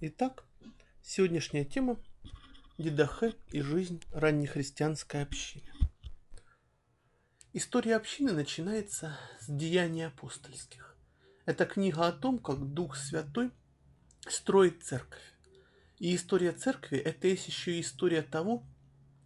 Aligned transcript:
Итак, 0.00 0.44
сегодняшняя 1.02 1.64
тема– 1.64 1.96
Дидахе 2.78 3.36
и 3.52 3.60
жизнь 3.60 4.02
раннехристианской 4.10 5.22
общины. 5.22 5.70
История 7.52 7.94
общины 7.94 8.32
начинается 8.32 9.16
с 9.40 9.46
Деяний 9.46 10.04
апостольских. 10.04 10.96
Это 11.46 11.64
книга 11.64 12.08
о 12.08 12.12
том, 12.12 12.40
как 12.40 12.74
Дух 12.74 12.96
Святой 12.96 13.52
строит 14.28 14.82
церковь. 14.82 15.22
И 16.00 16.16
история 16.16 16.50
церкви– 16.50 16.98
это 16.98 17.28
есть 17.28 17.46
еще 17.46 17.76
и 17.76 17.80
история 17.80 18.22
того, 18.22 18.64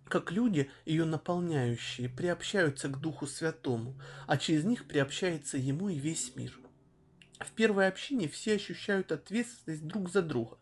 как 0.05 0.31
люди, 0.31 0.71
ее 0.85 1.07
наполняющие, 1.07 2.11
приобщаются 2.11 2.89
к 2.89 3.01
Духу 3.01 3.27
Святому, 3.27 3.99
а 4.27 4.37
через 4.37 4.65
них 4.65 4.87
приобщается 4.87 5.57
Ему 5.57 5.89
и 5.89 5.99
весь 5.99 6.37
мир. 6.37 6.61
В 7.41 7.53
первой 7.53 7.89
общине 7.89 8.29
все 8.29 8.55
ощущают 8.55 9.13
ответственность 9.13 9.87
друг 9.87 10.11
за 10.11 10.23
друга. 10.23 10.59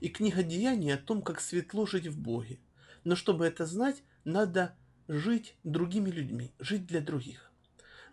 И 0.00 0.08
книга 0.08 0.42
Деяний 0.42 0.94
о 0.94 0.98
том, 0.98 1.22
как 1.22 1.40
светло 1.40 1.86
жить 1.86 2.06
в 2.06 2.18
Боге. 2.18 2.58
Но 3.04 3.16
чтобы 3.16 3.46
это 3.46 3.66
знать, 3.66 4.02
надо 4.24 4.74
жить 5.08 5.56
другими 5.64 6.10
людьми, 6.10 6.54
жить 6.58 6.86
для 6.86 7.00
других. 7.00 7.52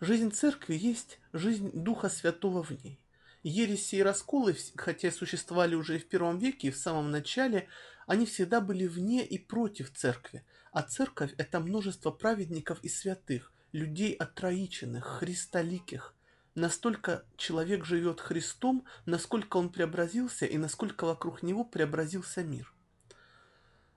Жизнь 0.00 0.32
церкви 0.32 0.74
есть 0.74 1.20
жизнь 1.32 1.70
Духа 1.72 2.08
Святого 2.08 2.62
в 2.62 2.70
ней. 2.70 3.00
Ереси 3.42 3.96
и 3.96 4.02
расколы, 4.02 4.56
хотя 4.76 5.10
существовали 5.10 5.74
уже 5.74 5.96
и 5.96 5.98
в 5.98 6.08
первом 6.08 6.38
веке, 6.38 6.68
и 6.68 6.70
в 6.70 6.76
самом 6.76 7.10
начале, 7.10 7.68
они 8.06 8.26
всегда 8.26 8.60
были 8.60 8.86
вне 8.86 9.24
и 9.24 9.38
против 9.38 9.92
церкви. 9.92 10.44
А 10.70 10.82
церковь– 10.82 11.32
это 11.38 11.60
множество 11.60 12.10
праведников 12.10 12.78
и 12.82 12.88
святых, 12.88 13.52
людей 13.72 14.12
отроиченных, 14.12 15.04
христоликих. 15.04 16.14
Настолько 16.54 17.24
человек 17.38 17.86
живет 17.86 18.20
Христом, 18.20 18.84
насколько 19.06 19.56
он 19.56 19.70
преобразился 19.70 20.44
и 20.44 20.58
насколько 20.58 21.06
вокруг 21.06 21.42
него 21.42 21.64
преобразился 21.64 22.44
мир. 22.44 22.74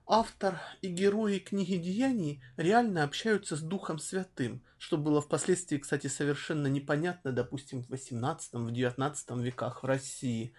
Автор 0.06 0.58
и 0.80 0.88
герои 0.88 1.38
книги 1.38 1.76
Деяний 1.76 2.42
реально 2.56 3.02
общаются 3.02 3.56
с 3.56 3.60
Духом 3.60 3.98
Святым, 3.98 4.62
что 4.78 4.96
было 4.96 5.20
впоследствии, 5.20 5.76
кстати, 5.76 6.06
совершенно 6.06 6.68
непонятно, 6.68 7.32
допустим, 7.32 7.82
в 7.82 7.90
18 7.90 8.54
в 8.54 8.70
19 8.70 9.30
веках 9.42 9.82
в 9.82 9.86
России. 9.86 10.54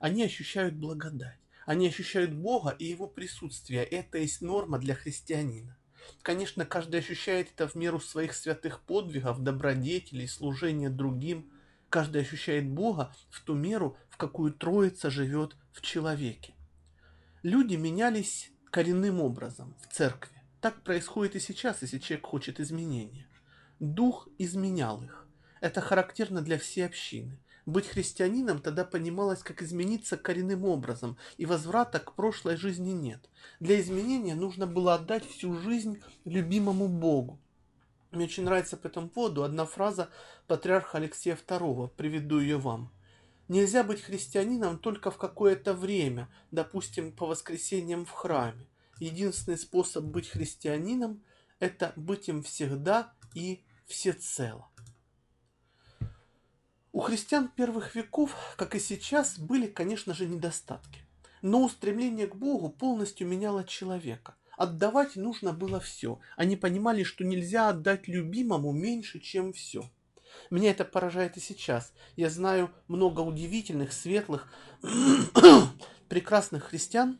Они 0.00 0.24
ощущают 0.24 0.74
благодать, 0.74 1.38
они 1.64 1.88
ощущают 1.88 2.34
Бога 2.34 2.70
и 2.78 2.84
Его 2.84 3.06
присутствие. 3.06 3.84
Это 3.84 4.18
есть 4.18 4.42
норма 4.42 4.78
для 4.78 4.94
христианина. 4.94 5.77
Конечно, 6.22 6.64
каждый 6.64 7.00
ощущает 7.00 7.48
это 7.54 7.68
в 7.68 7.74
меру 7.74 8.00
своих 8.00 8.34
святых 8.34 8.80
подвигов, 8.80 9.42
добродетелей, 9.42 10.28
служения 10.28 10.90
другим. 10.90 11.50
Каждый 11.88 12.22
ощущает 12.22 12.68
Бога 12.68 13.14
в 13.30 13.40
ту 13.42 13.54
меру, 13.54 13.96
в 14.10 14.16
какую 14.16 14.52
Троица 14.52 15.10
живет 15.10 15.56
в 15.72 15.80
человеке. 15.80 16.54
Люди 17.42 17.76
менялись 17.76 18.50
коренным 18.70 19.20
образом 19.20 19.74
в 19.80 19.92
церкви. 19.92 20.36
Так 20.60 20.82
происходит 20.82 21.36
и 21.36 21.40
сейчас, 21.40 21.82
если 21.82 21.98
человек 21.98 22.26
хочет 22.26 22.60
изменения. 22.60 23.26
Дух 23.78 24.28
изменял 24.38 25.02
их. 25.02 25.26
Это 25.60 25.80
характерно 25.80 26.42
для 26.42 26.58
всей 26.58 26.82
общины. 26.82 27.38
Быть 27.68 27.86
христианином 27.86 28.62
тогда 28.62 28.82
понималось, 28.82 29.42
как 29.42 29.60
измениться 29.60 30.16
коренным 30.16 30.64
образом, 30.64 31.18
и 31.36 31.44
возврата 31.44 32.00
к 32.00 32.14
прошлой 32.14 32.56
жизни 32.56 32.92
нет. 32.92 33.28
Для 33.60 33.78
изменения 33.78 34.34
нужно 34.34 34.66
было 34.66 34.94
отдать 34.94 35.28
всю 35.28 35.52
жизнь 35.54 36.02
любимому 36.24 36.88
Богу. 36.88 37.38
Мне 38.10 38.24
очень 38.24 38.44
нравится 38.44 38.78
по 38.78 38.86
этому 38.86 39.10
поводу 39.10 39.42
одна 39.44 39.66
фраза 39.66 40.08
патриарха 40.46 40.96
Алексея 40.96 41.36
II, 41.36 41.90
приведу 41.94 42.40
ее 42.40 42.56
вам. 42.56 42.90
Нельзя 43.48 43.84
быть 43.84 44.00
христианином 44.00 44.78
только 44.78 45.10
в 45.10 45.18
какое-то 45.18 45.74
время, 45.74 46.30
допустим, 46.50 47.12
по 47.12 47.26
воскресеньям 47.26 48.06
в 48.06 48.12
храме. 48.12 48.66
Единственный 48.98 49.58
способ 49.58 50.04
быть 50.04 50.30
христианином– 50.30 51.22
это 51.58 51.92
быть 51.96 52.30
им 52.30 52.42
всегда 52.42 53.12
и 53.34 53.62
всецело. 53.84 54.70
У 56.92 57.00
христиан 57.00 57.48
первых 57.48 57.94
веков, 57.94 58.34
как 58.56 58.74
и 58.74 58.80
сейчас, 58.80 59.38
были, 59.38 59.66
конечно 59.66 60.14
же, 60.14 60.26
недостатки. 60.26 61.00
Но 61.42 61.64
устремление 61.64 62.26
к 62.26 62.34
Богу 62.34 62.70
полностью 62.70 63.26
меняло 63.26 63.64
человека. 63.64 64.34
Отдавать 64.56 65.16
нужно 65.16 65.52
было 65.52 65.78
все. 65.78 66.18
Они 66.36 66.56
понимали, 66.56 67.04
что 67.04 67.24
нельзя 67.24 67.68
отдать 67.68 68.08
любимому 68.08 68.72
меньше, 68.72 69.20
чем 69.20 69.52
все– 69.52 69.88
меня 70.50 70.70
это 70.70 70.84
поражает 70.84 71.36
и 71.36 71.40
сейчас. 71.40 71.92
Я 72.16 72.30
знаю 72.30 72.70
много 72.88 73.20
удивительных, 73.20 73.92
светлых, 73.92 74.48
прекрасных 76.08 76.64
христиан, 76.64 77.18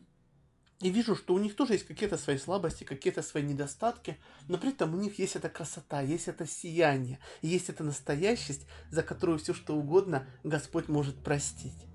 и 0.81 0.89
вижу, 0.89 1.15
что 1.15 1.33
у 1.33 1.39
них 1.39 1.55
тоже 1.55 1.73
есть 1.73 1.85
какие-то 1.85 2.17
свои 2.17 2.37
слабости, 2.37 2.85
какие-то 2.85 3.21
свои 3.21 3.43
недостатки, 3.43 4.17
но 4.47 4.57
при 4.57 4.69
этом 4.69 4.93
у 4.93 4.97
них 4.97 5.19
есть 5.19 5.35
эта 5.35 5.49
красота, 5.49 6.01
есть 6.01 6.29
это 6.29 6.47
сияние, 6.47 7.19
есть 7.41 7.69
эта 7.69 7.83
настоящесть, 7.83 8.65
за 8.89 9.03
которую 9.03 9.39
все 9.39 9.53
что 9.53 9.75
угодно 9.75 10.25
Господь 10.43 10.87
может 10.87 11.21
простить. 11.21 11.85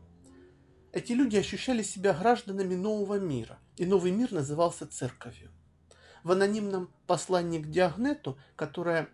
Эти 0.93 1.13
люди 1.13 1.37
ощущали 1.37 1.83
себя 1.83 2.13
гражданами 2.13 2.75
нового 2.75 3.19
мира, 3.19 3.59
и 3.77 3.87
новый 3.87 4.13
мир 4.13 4.33
назывался 4.33 4.87
церковью. 4.87 5.51
В 6.23 6.33
анонимном 6.33 6.91
послании 7.07 7.61
к 7.61 7.71
Диагнету, 7.71 8.39
которое 8.55 9.09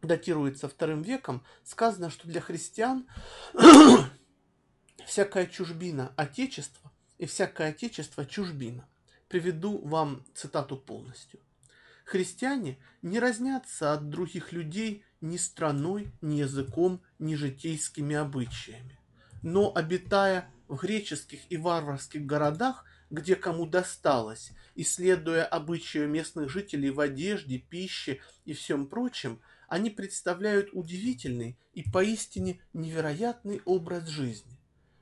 датируется 0.00 0.68
вторым 0.68 1.02
веком, 1.02 1.44
сказано, 1.64 2.08
что 2.08 2.28
для 2.28 2.40
христиан 2.40 3.06
всякая 5.06 5.46
чужбина– 5.46 6.12
отечество, 6.16 6.92
и 7.18 7.26
всякое 7.26 7.70
отечество– 7.70 8.24
чужбина. 8.26 8.88
Приведу 9.32 9.78
вам 9.78 10.26
цитату 10.34 10.76
полностью. 10.76 11.40
Христиане 12.04 12.76
не 13.00 13.18
разнятся 13.18 13.94
от 13.94 14.10
других 14.10 14.52
людей 14.52 15.06
ни 15.22 15.38
страной, 15.38 16.12
ни 16.20 16.34
языком, 16.34 17.00
ни 17.18 17.34
житейскими 17.34 18.14
обычаями. 18.14 19.00
Но, 19.42 19.74
обитая 19.74 20.50
в 20.68 20.76
греческих 20.76 21.40
и 21.48 21.56
варварских 21.56 22.26
городах, 22.26 22.84
где 23.08 23.34
кому 23.34 23.64
досталось, 23.64 24.52
исследуя 24.74 25.46
обычаи 25.46 26.04
местных 26.04 26.50
жителей 26.50 26.90
в 26.90 27.00
одежде, 27.00 27.56
пище 27.56 28.20
и 28.44 28.52
всем 28.52 28.86
прочем– 28.86 29.40
они 29.72 29.88
представляют 29.88 30.68
удивительный 30.74 31.56
и 31.72 31.82
поистине 31.82 32.60
невероятный 32.74 33.62
образ 33.64 34.06
жизни. 34.06 34.58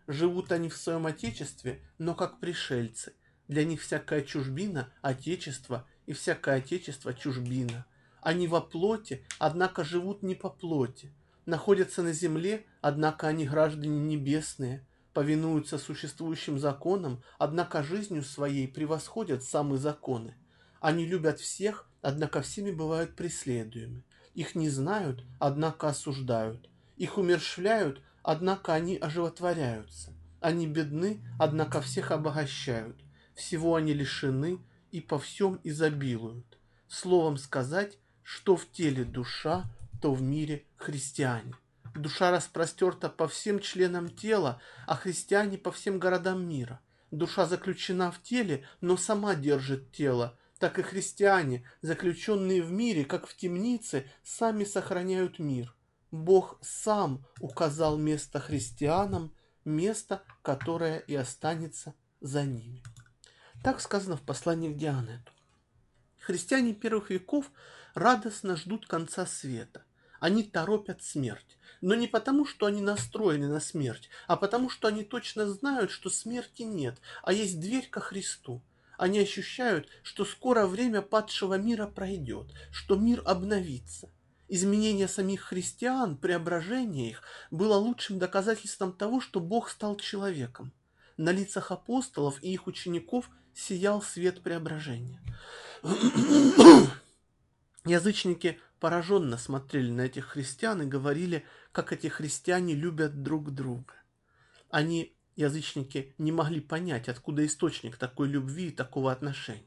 Живут 0.06 0.52
они 0.52 0.68
в 0.68 0.76
своем 0.76 1.06
отечестве, 1.06 1.80
но 1.98 2.14
как 2.14 2.38
пришельцы. 2.38 3.14
Для 3.50 3.64
них 3.64 3.82
всякая 3.82 4.22
чужбина– 4.22 4.92
отечество, 5.02 5.84
и 6.06 6.12
всякое 6.12 6.58
отечество– 6.58 7.12
чужбина. 7.14 7.84
Они 8.22 8.46
во 8.46 8.60
плоти, 8.60 9.26
однако 9.40 9.82
живут 9.82 10.22
не 10.22 10.36
по 10.36 10.48
плоти. 10.48 11.12
Находятся 11.46 12.04
на 12.04 12.12
земле, 12.12 12.64
однако 12.80 13.26
они 13.26 13.48
граждане 13.48 13.98
небесные. 13.98 14.86
Повинуются 15.12 15.78
существующим 15.78 16.60
законам, 16.60 17.24
однако 17.40 17.82
жизнью 17.82 18.22
своей 18.22 18.68
превосходят 18.68 19.42
самые 19.42 19.80
законы. 19.80 20.36
Они 20.80 21.04
любят 21.04 21.40
всех, 21.40 21.90
однако 22.02 22.42
всеми 22.42 22.70
бывают 22.70 23.16
преследуемы. 23.16 24.04
Их 24.32 24.54
не 24.54 24.68
знают, 24.68 25.24
однако 25.40 25.88
осуждают. 25.88 26.70
Их 26.96 27.18
умершвляют, 27.18 28.00
однако 28.22 28.74
они 28.74 28.96
оживотворяются. 28.96 30.12
Они 30.38 30.68
бедны, 30.68 31.20
однако 31.36 31.80
всех 31.80 32.12
обогащают. 32.12 32.96
Всего 33.40 33.76
они 33.76 33.94
лишены 33.94 34.58
и 34.92 35.00
по 35.00 35.18
всем 35.18 35.60
изобилуют. 35.64 36.58
Словом 36.88 37.38
сказать, 37.38 37.96
что 38.22 38.54
в 38.54 38.70
теле 38.70 39.02
душа, 39.02 39.64
то 40.02 40.12
в 40.12 40.20
мире 40.20 40.66
христиане. 40.76 41.54
Душа 41.94 42.30
распростерта 42.30 43.08
по 43.08 43.26
всем 43.28 43.58
членам 43.58 44.10
тела, 44.10 44.60
а 44.86 44.94
христиане 44.94 45.56
по 45.56 45.72
всем 45.72 45.98
городам 45.98 46.46
мира. 46.46 46.82
Душа 47.10 47.46
заключена 47.46 48.12
в 48.12 48.22
теле, 48.22 48.66
но 48.82 48.98
сама 48.98 49.34
держит 49.34 49.90
тело, 49.90 50.38
так 50.58 50.78
и 50.78 50.82
христиане, 50.82 51.66
заключенные 51.80 52.62
в 52.62 52.70
мире, 52.70 53.06
как 53.06 53.26
в 53.26 53.34
темнице, 53.34 54.04
сами 54.22 54.64
сохраняют 54.64 55.38
мир. 55.38 55.74
Бог 56.10 56.58
сам 56.60 57.24
указал 57.40 57.96
место 57.96 58.38
христианам, 58.38 59.34
место, 59.64 60.22
которое 60.42 60.98
и 60.98 61.14
останется 61.14 61.94
за 62.20 62.44
ними. 62.44 62.82
Так 63.62 63.82
сказано 63.82 64.16
в 64.16 64.22
послании 64.22 64.72
к 64.72 64.76
Дианету. 64.76 65.32
Христиане 66.18 66.72
первых 66.72 67.10
веков 67.10 67.50
радостно 67.94 68.56
ждут 68.56 68.86
конца 68.86 69.26
света. 69.26 69.84
Они 70.18 70.42
торопят 70.42 71.02
смерть. 71.02 71.58
Но 71.82 71.94
не 71.94 72.06
потому, 72.06 72.46
что 72.46 72.66
они 72.66 72.80
настроены 72.80 73.48
на 73.48 73.60
смерть, 73.60 74.08
а 74.26 74.36
потому, 74.36 74.70
что 74.70 74.88
они 74.88 75.04
точно 75.04 75.46
знают, 75.46 75.90
что 75.90 76.10
смерти 76.10 76.62
нет, 76.62 76.98
а 77.22 77.32
есть 77.32 77.58
дверь 77.60 77.88
ко 77.88 78.00
Христу. 78.00 78.62
Они 78.98 79.18
ощущают, 79.18 79.88
что 80.02 80.24
скоро 80.26 80.66
время 80.66 81.00
падшего 81.00 81.54
мира 81.54 81.86
пройдет, 81.86 82.52
что 82.70 82.96
мир 82.96 83.22
обновится. 83.24 84.10
Изменение 84.48 85.08
самих 85.08 85.42
христиан, 85.42 86.16
преображение 86.16 87.10
их, 87.10 87.22
было 87.50 87.76
лучшим 87.76 88.18
доказательством 88.18 88.92
того, 88.92 89.20
что 89.20 89.40
Бог 89.40 89.70
стал 89.70 89.96
человеком. 89.96 90.72
на 91.16 91.32
лицах 91.32 91.70
апостолов 91.70 92.42
и 92.42 92.50
их 92.50 92.66
учеников 92.66 93.30
сиял 93.54 94.02
свет 94.02 94.42
преображения. 94.42 95.20
Язычники 97.84 98.60
пораженно 98.78 99.38
смотрели 99.38 99.90
на 99.90 100.02
этих 100.02 100.26
христиан 100.26 100.82
и 100.82 100.86
говорили, 100.86 101.44
как 101.72 101.92
эти 101.92 102.08
христиане 102.08 102.74
любят 102.74 103.22
друг 103.22 103.52
друга. 103.52 103.94
Они, 104.70 105.14
язычники, 105.36 106.14
не 106.18 106.32
могли 106.32 106.60
понять, 106.60 107.08
откуда 107.08 107.44
источник 107.46 107.96
такой 107.96 108.28
любви 108.28 108.68
и 108.68 108.72
такого 108.72 109.12
отношения. 109.12 109.64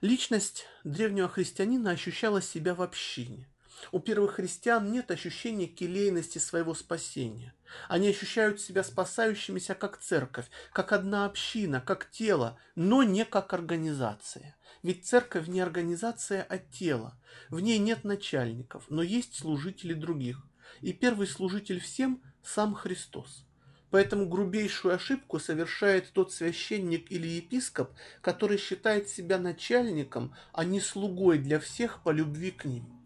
Личность 0.00 0.66
древнего 0.84 1.28
христианина 1.28 1.90
ощущала 1.90 2.40
себя 2.40 2.74
в 2.74 2.82
общине. 2.82 3.48
У 3.92 4.00
первых 4.00 4.34
христиан 4.34 4.90
нет 4.90 5.10
ощущения 5.10 5.66
келейности 5.66 6.38
своего 6.38 6.74
спасения. 6.74 7.54
Они 7.88 8.08
ощущают 8.08 8.60
себя 8.60 8.82
спасающимися 8.82 9.74
как 9.74 9.98
церковь, 9.98 10.46
как 10.72 10.92
одна 10.92 11.26
община, 11.26 11.80
как 11.80 12.10
тело, 12.10 12.58
но 12.74 13.02
не 13.02 13.24
как 13.24 13.52
организация. 13.52 14.56
Ведь 14.82 15.06
церковь 15.06 15.48
не 15.48 15.60
организация, 15.60 16.46
а 16.48 16.58
тело. 16.58 17.18
В 17.48 17.60
ней 17.60 17.78
нет 17.78 18.04
начальников, 18.04 18.84
но 18.88 19.02
есть 19.02 19.36
служители 19.36 19.94
других. 19.94 20.44
И 20.80 20.92
первый 20.92 21.26
служитель 21.26 21.80
всем– 21.80 22.22
сам 22.42 22.74
Христос. 22.74 23.44
Поэтому 23.90 24.28
грубейшую 24.28 24.94
ошибку 24.94 25.38
совершает 25.38 26.12
тот 26.12 26.32
священник 26.32 27.10
или 27.10 27.26
епископ, 27.26 27.90
который 28.20 28.58
считает 28.58 29.08
себя 29.08 29.38
начальником, 29.38 30.34
а 30.52 30.64
не 30.64 30.80
слугой 30.80 31.38
для 31.38 31.58
всех 31.58 32.02
по 32.02 32.10
любви 32.10 32.50
к 32.50 32.66
ним. 32.66 32.97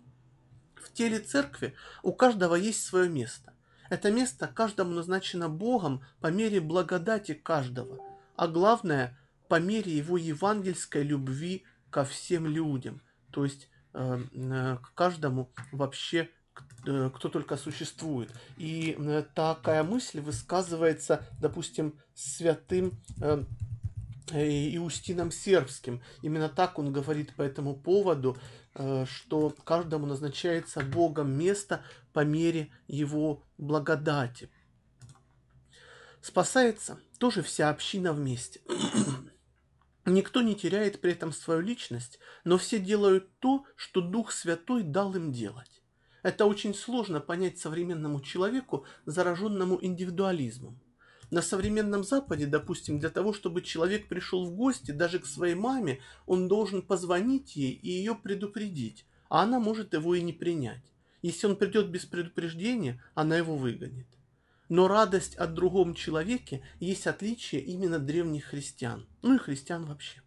В 0.84 0.92
теле 0.92 1.18
церкви 1.20 1.74
у 2.02 2.12
каждого 2.12 2.54
есть 2.54 2.84
свое 2.84 3.08
место. 3.08 3.52
Это 3.90 4.10
место 4.10 4.46
каждому 4.46 4.92
назначено 4.92 5.48
Богом 5.48 6.02
по 6.20 6.28
мере 6.28 6.60
благодати 6.60 7.34
каждого, 7.34 7.98
а 8.36 8.48
главное– 8.48 9.18
по 9.48 9.60
мере 9.60 9.94
его 9.94 10.16
евангельской 10.16 11.02
любви 11.02 11.64
ко 11.90 12.06
всем 12.06 12.46
людям, 12.46 13.02
то 13.30 13.44
есть 13.44 13.68
э, 13.92 14.22
э, 14.32 14.78
к 14.82 14.94
каждому 14.94 15.52
вообще 15.72 16.30
Э, 16.84 17.10
кто 17.14 17.28
только 17.28 17.56
существует. 17.56 18.30
И 18.56 18.96
э, 18.98 19.22
такая 19.34 19.84
мысль 19.84 20.20
высказывается, 20.20 21.24
допустим, 21.40 21.94
святым 22.14 23.00
э, 24.30 24.76
Иустином 24.76 25.30
Сербским. 25.30 26.00
Именно 26.22 26.48
так 26.48 26.78
он 26.78 26.92
говорит 26.92 27.34
по 27.34 27.42
этому 27.42 27.74
поводу, 27.74 28.36
что 29.04 29.54
каждому 29.64 30.06
назначается 30.06 30.80
Богом 30.80 31.30
место 31.36 31.84
по 32.14 32.24
мере 32.24 32.70
его 32.88 33.44
благодати. 33.58 34.48
Спасается 36.22 36.98
тоже 37.18 37.42
вся 37.42 37.68
община 37.68 38.12
вместе. 38.12 38.60
Никто 40.06 40.42
не 40.42 40.56
теряет 40.56 41.00
при 41.00 41.12
этом 41.12 41.32
свою 41.32 41.60
личность, 41.60 42.18
но 42.44 42.58
все 42.58 42.80
делают 42.80 43.38
то, 43.38 43.64
что 43.76 44.00
Дух 44.00 44.32
Святой 44.32 44.82
дал 44.82 45.14
им 45.14 45.32
делать. 45.32 45.82
Это 46.22 46.46
очень 46.46 46.74
сложно 46.74 47.20
понять 47.20 47.58
современному 47.58 48.20
человеку, 48.20 48.84
зараженному 49.06 49.78
индивидуализмом. 49.80 50.81
На 51.32 51.40
современном 51.40 52.04
Западе, 52.04 52.44
допустим, 52.44 52.98
для 52.98 53.08
того, 53.08 53.32
чтобы 53.32 53.62
человек 53.62 54.06
пришел 54.06 54.44
в 54.44 54.54
гости 54.54 54.90
даже 54.90 55.18
к 55.18 55.24
своей 55.24 55.54
маме, 55.54 56.02
он 56.26 56.46
должен 56.46 56.82
позвонить 56.82 57.56
ей 57.56 57.72
и 57.72 57.88
ее 57.88 58.14
предупредить, 58.14 59.06
а 59.30 59.44
она 59.44 59.58
может 59.58 59.94
его 59.94 60.14
и 60.14 60.20
не 60.20 60.34
принять. 60.34 60.92
Если 61.22 61.46
он 61.46 61.56
придет 61.56 61.88
без 61.88 62.04
предупреждения, 62.04 63.02
она 63.14 63.38
его 63.38 63.56
выгонит. 63.56 64.08
Но 64.68 64.88
радость 64.88 65.34
от 65.36 65.54
другом 65.54 65.94
человеке 65.94 66.62
есть 66.80 67.06
отличие 67.06 67.62
именно 67.62 67.98
древних 67.98 68.44
христиан, 68.44 69.08
ну 69.22 69.36
и 69.36 69.38
христиан 69.38 69.86
вообще. 69.86 70.20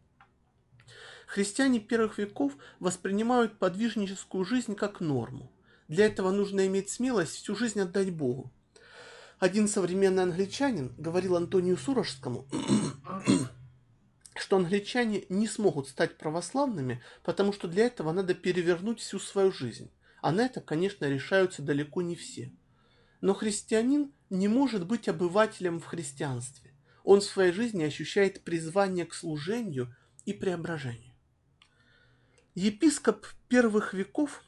Христиане 1.28 1.82
первых 1.82 2.18
веков 2.18 2.58
воспринимают 2.80 3.60
подвижническую 3.60 4.44
жизнь 4.44 4.74
как 4.74 5.02
норму. 5.02 5.52
Для 5.88 6.08
этого 6.08 6.32
нужно 6.32 6.66
иметь 6.66 6.90
смелость 6.90 7.36
всю 7.36 7.56
жизнь 7.56 7.80
отдать 7.80 8.12
Богу. 8.12 8.52
Один 9.40 9.68
современный 9.68 10.24
англичанин 10.24 10.94
говорил 10.98 11.36
Антонию 11.36 11.76
Сурожскому, 11.78 12.48
что 14.36 14.56
англичане 14.56 15.26
не 15.28 15.48
смогут 15.48 15.90
стать 15.90 16.18
православными, 16.18 17.04
потому 17.24 17.52
что 17.52 17.68
для 17.68 17.86
этого 17.86 18.14
надо 18.14 18.34
перевернуть 18.34 19.02
всю 19.02 19.20
свою 19.20 19.52
жизнь. 19.52 19.92
А 20.22 20.32
на 20.32 20.46
это, 20.46 20.62
конечно, 20.62 21.06
решаются 21.06 21.62
далеко 21.62 22.02
не 22.02 22.16
все. 22.16 22.52
Но 23.20 23.34
христианин 23.34 24.14
не 24.30 24.48
может 24.48 24.88
быть 24.88 25.10
обывателем 25.10 25.80
в 25.80 25.86
христианстве. 25.86 26.72
Он 27.04 27.20
в 27.20 27.26
своей 27.26 27.52
жизни 27.52 27.84
ощущает 27.84 28.44
призвание 28.44 29.06
к 29.06 29.14
служению 29.14 29.94
и 30.26 30.34
преображению. 30.34 31.14
Епископ 32.56 33.28
первых 33.50 33.94
веков 33.94 34.44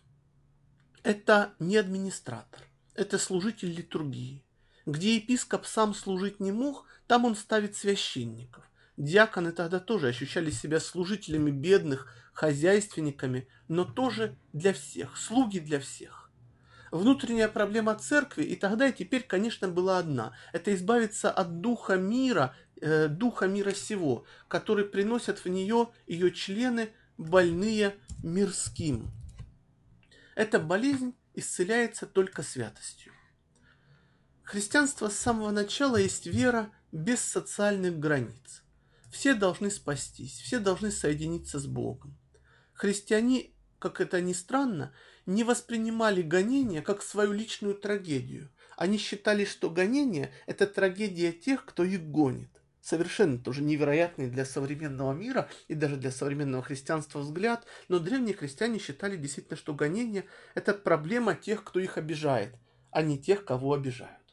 это 1.04 1.54
не 1.60 1.76
администратор, 1.78 2.62
это 2.96 3.18
служитель 3.18 3.72
литургии. 3.72 4.47
Где 4.88 5.18
епископ 5.18 5.66
сам 5.66 5.94
служить 5.94 6.40
не 6.40 6.54
мог, 6.54 6.86
там 7.08 7.26
он 7.26 7.36
ставит 7.36 7.76
священников. 7.76 8.64
Диаконы 8.96 9.52
тогда 9.52 9.82
тоже 9.82 10.08
ощущали 10.08 10.50
себя 10.50 10.80
служителями 10.80 11.52
бедных, 11.52 12.08
хозяйственниками, 12.32 13.50
но 13.68 13.84
тоже 13.84 14.38
для 14.54 14.72
всех, 14.72 15.18
слуги 15.18 15.60
для 15.60 15.82
всех. 15.82 16.32
Внутренняя 16.90 17.50
проблема 17.50 17.96
церкви 17.96 18.46
и 18.46 18.56
тогда 18.56 18.88
и 18.88 18.94
теперь, 18.94 19.24
конечно, 19.24 19.68
была 19.68 20.00
одна. 20.00 20.34
Это 20.54 20.74
избавиться 20.74 21.32
от 21.32 21.60
духа 21.60 21.98
мира, 21.98 22.56
э, 22.80 23.10
духа 23.10 23.48
мира 23.48 23.72
сего, 23.72 24.24
который 24.48 24.86
приносят 24.86 25.40
в 25.40 25.50
нее 25.50 25.90
ее 26.08 26.32
члены, 26.32 26.94
больные 27.18 27.98
мирским. 28.24 29.12
Эта 30.34 30.60
болезнь 30.60 31.14
исцеляется 31.34 32.06
только 32.06 32.42
святостью. 32.42 33.12
Христианство 34.48 35.10
с 35.10 35.20
самого 35.20 35.52
начала 35.52 35.98
есть 35.98 36.26
вера 36.26 36.72
без 36.94 37.20
социальных 37.20 38.00
границ. 38.00 38.64
Все 39.12 39.34
должны 39.34 39.70
спастись, 39.70 40.40
все 40.40 40.60
должны 40.60 40.90
соединиться 40.90 41.60
с 41.60 41.66
Богом. 41.66 42.18
Христиане, 42.72 43.52
как 43.78 44.00
это 44.00 44.22
ни 44.22 44.32
странно, 44.32 44.94
не 45.26 45.44
воспринимали 45.44 46.22
гонения 46.22 46.82
как 46.82 47.02
свою 47.02 47.34
личную 47.34 47.76
трагедию. 47.76 48.50
Они 48.78 48.98
считали, 48.98 49.44
что 49.44 49.70
гонение– 49.70 50.32
это 50.46 50.66
трагедия 50.66 51.34
тех, 51.34 51.66
кто 51.66 51.84
их 51.84 52.10
гонит 52.10 52.50
совершенно 52.80 53.38
тоже 53.38 53.64
невероятный 53.64 54.30
для 54.30 54.46
современного 54.46 55.12
мира 55.12 55.50
и 55.68 55.74
даже 55.74 55.98
для 55.98 56.10
современного 56.10 56.64
христианства 56.64 57.20
взгляд, 57.20 57.66
но 57.90 58.00
древние 58.00 58.34
христиане 58.34 58.80
считали 58.80 59.18
действительно, 59.18 59.58
что 59.58 59.74
гонение– 59.74 60.24
это 60.56 60.74
проблема 60.74 61.36
тех, 61.36 61.66
кто 61.66 61.82
их 61.82 61.98
обижает, 61.98 62.56
а 62.92 63.02
не 63.02 63.20
тех, 63.20 63.44
кого 63.44 63.74
обижают. 63.74 64.27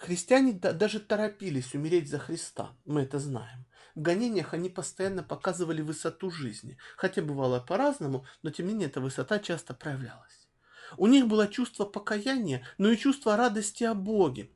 Христиане 0.00 0.54
даже 0.54 0.98
торопились 0.98 1.74
умереть 1.74 2.08
за 2.08 2.18
Христа, 2.18 2.74
мы 2.86 3.02
это 3.02 3.18
знаем. 3.18 3.66
В 3.94 4.00
гонениях 4.00 4.54
они 4.54 4.70
постоянно 4.70 5.22
показывали 5.22 5.82
высоту 5.82 6.30
жизни, 6.30 6.78
хотя 6.96 7.20
бывало 7.20 7.60
по-разному, 7.60 8.24
но 8.42 8.50
тем 8.50 8.66
не 8.66 8.72
менее 8.72 8.88
эта 8.88 9.00
высота 9.00 9.38
часто 9.40 9.74
проявлялась. 9.74 10.48
У 10.96 11.06
них 11.06 11.26
было 11.26 11.46
чувство 11.46 11.84
покаяния, 11.84 12.64
но 12.78 12.90
и 12.90 12.96
чувство 12.96 13.36
радости 13.36 13.84
о 13.84 13.94
Боге, 13.94 14.50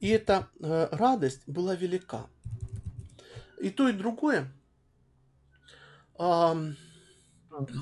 и 0.00 0.08
эта 0.08 0.48
э, 0.60 0.88
радость 0.92 1.42
была 1.46 1.74
велика. 1.74 2.26
И 3.58 3.70
то, 3.70 3.88
и 3.88 3.92
другое 3.92 4.52
э, 6.18 6.72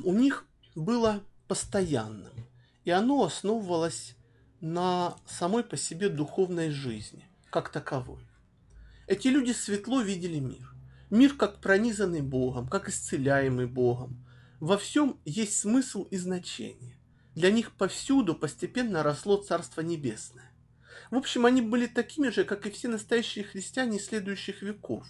у 0.04 0.12
них 0.12 0.44
было 0.76 1.20
постоянным. 1.48 2.32
И 2.84 2.90
оно 2.90 3.24
основывалось 3.24 4.14
на 4.60 5.16
самой 5.26 5.62
по 5.62 5.76
себе 5.76 6.08
духовной 6.08 6.70
жизни, 6.70 7.24
как 7.50 7.70
таковой. 7.70 8.26
Эти 9.06 9.28
люди 9.28 9.52
светло 9.52 10.00
видели 10.00 10.38
мир. 10.38 10.74
Мир 11.10 11.34
как 11.34 11.60
пронизанный 11.60 12.20
Богом, 12.20 12.68
как 12.68 12.88
исцеляемый 12.88 13.66
Богом. 13.66 14.26
Во 14.60 14.76
всем 14.76 15.18
есть 15.24 15.58
смысл 15.58 16.02
и 16.10 16.18
значение. 16.18 16.98
Для 17.34 17.50
них 17.50 17.72
повсюду 17.72 18.34
постепенно 18.34 19.02
росло 19.02 19.36
Царство 19.36 19.80
Небесное. 19.80 20.50
В 21.10 21.16
общем, 21.16 21.46
они 21.46 21.62
были 21.62 21.86
такими 21.86 22.28
же, 22.28 22.44
как 22.44 22.66
и 22.66 22.70
все 22.70 22.88
настоящие 22.88 23.44
христиане 23.44 23.98
следующих 23.98 24.60
веков. 24.60 25.06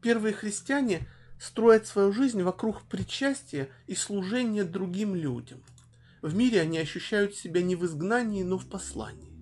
Первые 0.00 0.32
христиане 0.32 1.06
строят 1.38 1.86
свою 1.86 2.12
жизнь 2.12 2.42
вокруг 2.42 2.82
причастия 2.84 3.68
и 3.86 3.94
служения 3.94 4.64
другим 4.64 5.14
людям. 5.14 5.62
В 6.22 6.36
мире 6.36 6.60
они 6.60 6.78
ощущают 6.78 7.34
себя 7.34 7.62
не 7.62 7.74
в 7.74 7.84
изгнании, 7.84 8.44
но 8.44 8.56
в 8.56 8.68
послании. 8.68 9.32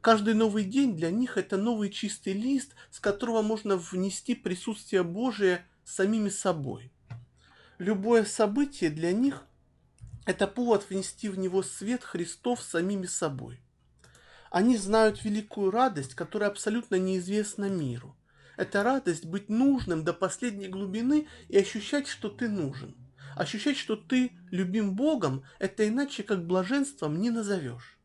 Каждый 0.00 0.34
новый 0.34 0.64
день 0.64 0.96
для 0.96 1.10
них 1.10 1.38
это 1.38 1.56
новый 1.56 1.88
чистый 1.88 2.32
лист, 2.32 2.74
с 2.90 2.98
которого 2.98 3.42
можно 3.42 3.76
внести 3.76 4.34
присутствие 4.34 5.04
Божие 5.04 5.64
самими 5.84 6.28
собой. 6.28 6.92
Любое 7.78 8.24
событие 8.24 8.90
для 8.90 9.12
них– 9.12 9.44
это 10.26 10.48
повод 10.48 10.84
внести 10.90 11.28
в 11.28 11.38
него 11.38 11.62
свет 11.62 12.02
Христов 12.02 12.60
самими 12.60 13.06
собой– 13.06 13.60
Они 14.50 14.76
знают 14.76 15.22
великую 15.22 15.70
радость, 15.70 16.14
которая 16.14 16.50
абсолютно 16.50 16.96
неизвестна 16.96 17.66
миру. 17.66 18.16
Это 18.56 18.82
радость 18.82 19.24
быть 19.24 19.48
нужным 19.48 20.02
до 20.02 20.12
последней 20.12 20.66
глубины 20.66 21.28
и 21.48 21.56
ощущать, 21.56 22.08
что 22.08 22.28
ты 22.28 22.48
нужен. 22.48 22.96
Ощущать, 23.36 23.76
что 23.76 23.96
ты 23.96 24.32
любим 24.50 24.94
Богом, 24.94 25.44
это 25.58 25.86
иначе 25.86 26.22
как 26.22 26.46
блаженством 26.46 27.20
не 27.20 27.30
назовешь. 27.30 27.98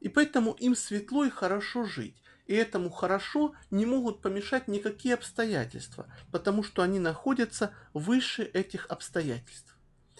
И 0.00 0.08
поэтому 0.08 0.52
им 0.52 0.74
светло 0.74 1.24
и 1.24 1.30
хорошо 1.30 1.84
жить. 1.84 2.22
И 2.46 2.54
этому 2.54 2.90
хорошо 2.90 3.54
не 3.70 3.86
могут 3.86 4.22
помешать 4.22 4.66
никакие 4.66 5.14
обстоятельства, 5.14 6.12
потому 6.32 6.62
что 6.64 6.82
они 6.82 6.98
находятся 6.98 7.72
выше 7.94 8.42
этих 8.42 8.86
обстоятельств. 8.86 9.76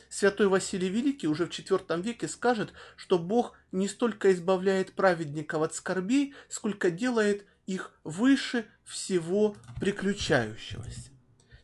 Святой 0.08 0.48
Василий 0.48 0.88
Великий 0.88 1.28
уже 1.28 1.46
в 1.46 1.50
IV 1.50 2.02
веке 2.02 2.28
скажет, 2.28 2.72
что 2.96 3.18
Бог 3.18 3.56
не 3.72 3.88
столько 3.88 4.32
избавляет 4.32 4.92
праведников 4.92 5.62
от 5.62 5.74
скорбей, 5.74 6.34
сколько 6.48 6.90
делает 6.90 7.46
их 7.66 7.92
выше 8.02 8.66
всего 8.84 9.56
приключающегося. 9.78 11.10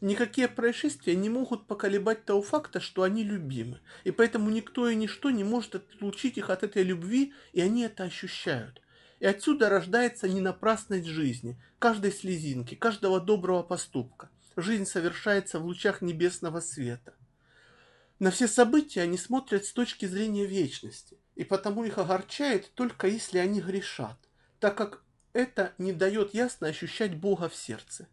Никакие 0.01 0.49
происшествия 0.49 1.17
не 1.17 1.31
могут 1.31 1.67
поколебать 1.67 2.25
того 2.25 2.43
факта, 2.43 2.81
что 2.81 3.03
они 3.03 3.25
любимы, 3.25 3.81
и 4.05 4.11
поэтому 4.11 4.51
никто 4.51 4.89
и 4.89 4.95
ничто 4.95 5.31
не 5.31 5.43
может 5.43 5.77
отлучить 5.77 6.37
их 6.37 6.51
от 6.51 6.63
этой 6.63 6.83
любви, 6.83 7.33
и 7.53 7.63
они 7.63 7.83
это 7.83 8.05
ощущают. 8.05 8.83
И 9.21 9.27
отсюда 9.27 9.71
рождается 9.71 10.29
ненапрасность 10.29 11.07
жизни, 11.07 11.59
каждой 11.79 12.13
слезинки, 12.13 12.75
каждого 12.75 13.21
доброго 13.21 13.63
поступка. 13.63 14.29
Жизнь 14.57 14.85
совершается 14.85 15.59
в 15.59 15.65
лучах 15.65 16.03
небесного 16.03 16.61
света. 16.61 17.15
На 18.19 18.31
все 18.31 18.49
события 18.49 19.03
они 19.03 19.17
смотрят 19.17 19.65
с 19.65 19.73
точки 19.73 20.05
зрения 20.07 20.45
вечности, 20.45 21.19
и 21.35 21.45
потому 21.45 21.85
их 21.85 21.97
огорчает 21.97 22.71
только 22.75 23.07
если 23.07 23.39
они 23.39 23.61
грешат, 23.61 24.17
так 24.61 24.77
как 24.77 25.03
это 25.33 25.73
не 25.79 25.93
дает 25.93 26.35
ясно 26.35 26.69
ощущать 26.69 27.15
Бога 27.15 27.49
в 27.49 27.55
сердце. 27.55 28.09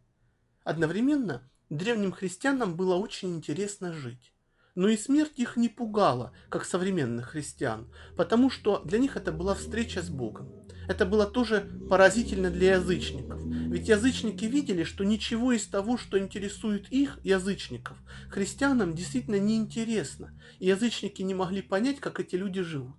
Одновременно 0.63 1.49
древним 1.77 2.11
христианам 2.11 2.75
было 2.75 2.95
очень 2.95 3.35
интересно 3.35 3.93
жить. 3.93 4.33
Но 4.75 4.87
и 4.87 4.97
смерть 4.97 5.33
их 5.35 5.55
не 5.55 5.69
пугала, 5.69 6.33
как 6.49 6.65
современных 6.65 7.29
христиан, 7.29 7.91
потому 8.17 8.49
что 8.49 8.79
для 8.79 8.97
них 8.97 9.17
это 9.17 9.31
была 9.31 9.53
встреча 9.53 10.01
с 10.01 10.09
Богом. 10.09 10.51
Это 10.87 11.05
было 11.05 11.25
тоже 11.25 11.69
поразительно 11.89 12.49
для 12.49 12.75
язычников. 12.75 13.39
Ведь 13.43 13.87
язычники 13.87 14.45
видели, 14.45 14.83
что 14.83 15.03
ничего 15.03 15.53
из 15.53 15.67
того, 15.67 15.97
что 15.97 16.19
интересует 16.19 16.91
их, 16.91 17.19
язычников, 17.23 17.97
христианам 18.29 18.93
действительно 18.93 19.39
не 19.39 19.57
интересно. 19.57 20.37
И 20.59 20.67
язычники 20.67 21.21
не 21.21 21.35
могли 21.35 21.61
понять, 21.61 21.99
как 21.99 22.19
эти 22.19 22.35
люди 22.35 22.61
живут. 22.61 22.97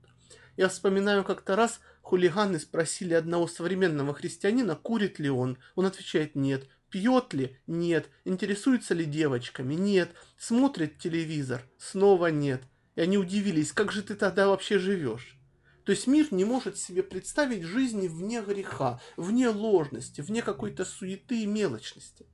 Я 0.56 0.68
вспоминаю 0.68 1.24
как-то 1.24 1.56
раз 1.56 1.80
хулиганы 2.00 2.60
спросили 2.60 3.14
одного 3.14 3.48
современного 3.48 4.14
христианина, 4.14 4.76
курит 4.76 5.18
ли 5.18 5.30
он. 5.30 5.58
Он 5.74 5.86
отвечает 5.86 6.36
нет. 6.36 6.68
Пьет 6.94 7.34
ли? 7.34 7.58
Нет. 7.66 8.08
Интересуется 8.24 8.94
ли 8.94 9.04
девочками? 9.04 9.74
Нет. 9.74 10.14
Смотрит 10.38 10.96
телевизор? 10.96 11.68
Снова 11.76 12.28
нет. 12.28 12.62
И 12.94 13.00
они 13.00 13.18
удивились, 13.18 13.72
как 13.72 13.90
же 13.90 14.00
ты 14.00 14.14
тогда 14.14 14.46
вообще 14.46 14.78
живешь? 14.78 15.36
То 15.82 15.90
есть 15.90 16.06
мир 16.06 16.28
не 16.30 16.44
может 16.44 16.78
себе 16.78 17.02
представить 17.02 17.64
жизни 17.64 18.06
вне 18.06 18.42
греха, 18.42 19.00
вне 19.16 19.48
ложности, 19.48 20.20
вне 20.20 20.40
какой-то 20.40 20.84
суеты 20.84 21.42
и 21.42 21.46
мелочности. 21.46 22.26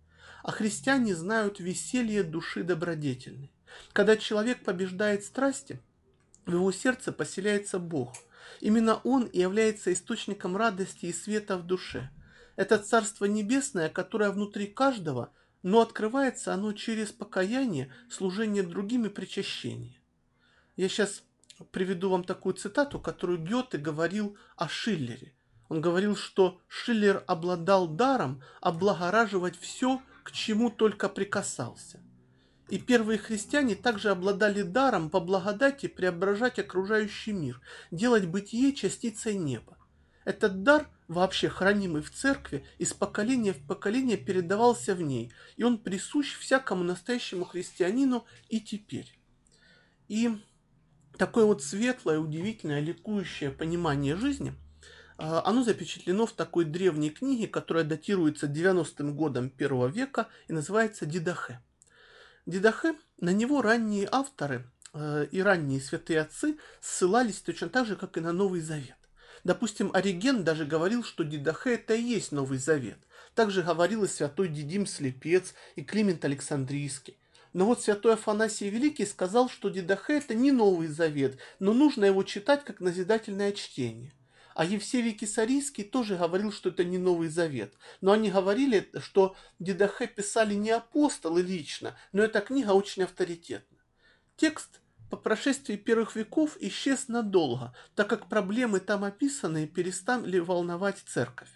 А 0.42 0.50
христиане 0.50 1.14
знают 1.14 1.58
веселье 1.58 2.22
души 2.22 2.62
добродетельной. 2.62 3.50
Когда 3.94 4.18
человек 4.18 4.62
побеждает 4.62 5.24
страсти, 5.24 5.80
в 6.44 6.52
его 6.52 6.70
сердце 6.70 7.12
поселяется 7.12 7.78
Бог. 7.78 8.12
Именно 8.60 8.96
Он 9.04 9.24
и 9.24 9.38
является 9.38 9.90
источником 9.90 10.54
радости 10.54 11.06
и 11.06 11.14
света 11.14 11.56
в 11.56 11.66
душе. 11.66 12.10
Это 12.60 12.76
Царство 12.76 13.24
Небесное, 13.24 13.88
которое 13.88 14.30
внутри 14.30 14.66
каждого, 14.66 15.32
но 15.62 15.80
открывается 15.80 16.52
оно 16.52 16.74
через 16.74 17.10
покаяние, 17.10 17.90
служение 18.10 18.62
другим 18.62 19.06
и 19.06 19.08
причащение. 19.08 19.98
Я 20.76 20.90
сейчас 20.90 21.22
приведу 21.70 22.10
вам 22.10 22.22
такую 22.22 22.54
цитату, 22.54 23.00
которую 23.00 23.38
Гёте 23.38 23.78
говорил 23.78 24.36
о 24.56 24.68
Шиллере. 24.68 25.32
Он 25.70 25.80
говорил, 25.80 26.16
что 26.16 26.60
Шиллер 26.68 27.24
обладал 27.26 27.88
даром 27.88 28.42
облагораживать 28.60 29.58
все, 29.58 30.02
к 30.22 30.30
чему 30.30 30.68
только 30.68 31.08
прикасался. 31.08 31.98
И 32.68 32.78
первые 32.78 33.18
христиане 33.18 33.74
также 33.74 34.10
обладали 34.10 34.60
даром 34.60 35.08
по 35.08 35.20
благодати 35.20 35.86
преображать 35.86 36.58
окружающий 36.58 37.32
мир, 37.32 37.58
делать 37.90 38.26
бытие 38.26 38.74
частицей 38.74 39.36
неба. 39.36 39.78
Этот 40.26 40.62
дар, 40.62 40.86
вообще 41.10 41.48
хранимый 41.48 42.02
в 42.02 42.12
церкви, 42.12 42.64
из 42.78 42.94
поколения 42.94 43.52
в 43.52 43.66
поколение 43.66 44.16
передавался 44.16 44.94
в 44.94 45.02
ней, 45.02 45.32
и 45.56 45.64
он 45.64 45.78
присущ 45.78 46.38
всякому 46.38 46.84
настоящему 46.84 47.44
христианину 47.44 48.24
и 48.48 48.60
теперь. 48.60 49.18
И 50.06 50.30
такое 51.18 51.46
вот 51.46 51.64
светлое, 51.64 52.20
удивительное, 52.20 52.78
ликующее 52.78 53.50
понимание 53.50 54.14
жизни, 54.14 54.54
а, 55.18 55.42
оно 55.44 55.64
запечатлено 55.64 56.26
в 56.26 56.32
такой 56.32 56.64
древней 56.64 57.10
книге, 57.10 57.48
которая 57.48 57.82
датируется 57.82 58.46
90-м 58.46 59.16
годом 59.16 59.50
первого 59.50 59.88
века 59.88 60.28
и 60.46 60.52
называется 60.52 61.06
«Дидахе». 61.06 61.60
Дидахе, 62.46 62.94
на 63.18 63.32
него 63.32 63.62
ранние 63.62 64.08
авторы 64.10 64.64
э, 64.94 65.26
и 65.32 65.42
ранние 65.42 65.80
святые 65.80 66.20
отцы 66.20 66.56
ссылались 66.80 67.40
точно 67.40 67.68
так 67.68 67.86
же, 67.86 67.96
как 67.96 68.16
и 68.16 68.20
на 68.20 68.32
Новый 68.32 68.60
Завет. 68.60 68.99
Допустим, 69.44 69.90
Ориген 69.94 70.44
даже 70.44 70.64
говорил, 70.64 71.02
что 71.02 71.24
Дидахе 71.24 71.74
это 71.74 71.94
и 71.94 72.02
есть 72.02 72.32
Новый 72.32 72.58
Завет. 72.58 72.98
Также 73.34 73.62
говорил 73.62 74.04
и 74.04 74.08
святой 74.08 74.48
Дидим 74.48 74.86
Слепец, 74.86 75.54
и 75.76 75.82
Климент 75.82 76.24
Александрийский. 76.24 77.16
Но 77.52 77.66
вот 77.66 77.82
святой 77.82 78.14
Афанасий 78.14 78.68
Великий 78.68 79.06
сказал, 79.06 79.48
что 79.48 79.70
Дидахе 79.70 80.18
это 80.18 80.34
не 80.34 80.52
Новый 80.52 80.88
Завет, 80.88 81.38
но 81.58 81.72
нужно 81.72 82.04
его 82.04 82.22
читать 82.22 82.64
как 82.64 82.80
назидательное 82.80 83.52
чтение. 83.52 84.12
А 84.54 84.64
Евсевий 84.64 85.12
Кисарийский 85.12 85.84
тоже 85.84 86.16
говорил, 86.16 86.52
что 86.52 86.68
это 86.68 86.84
не 86.84 86.98
Новый 86.98 87.28
Завет. 87.28 87.72
Но 88.00 88.12
они 88.12 88.30
говорили, 88.30 88.90
что 89.00 89.36
Дидахе 89.58 90.06
писали 90.06 90.54
не 90.54 90.70
апостолы 90.70 91.42
лично, 91.42 91.96
но 92.12 92.22
эта 92.22 92.40
книга 92.40 92.72
очень 92.72 93.04
авторитетна. 93.04 93.78
Текст 94.36 94.80
по 95.10 95.16
прошествии 95.16 95.76
первых 95.76 96.14
веков 96.14 96.56
исчез 96.60 97.08
надолго, 97.08 97.74
так 97.96 98.08
как 98.08 98.28
проблемы 98.28 98.80
там 98.80 99.04
описанные 99.04 99.66
перестали 99.66 100.38
волновать 100.38 101.02
церковь. 101.04 101.50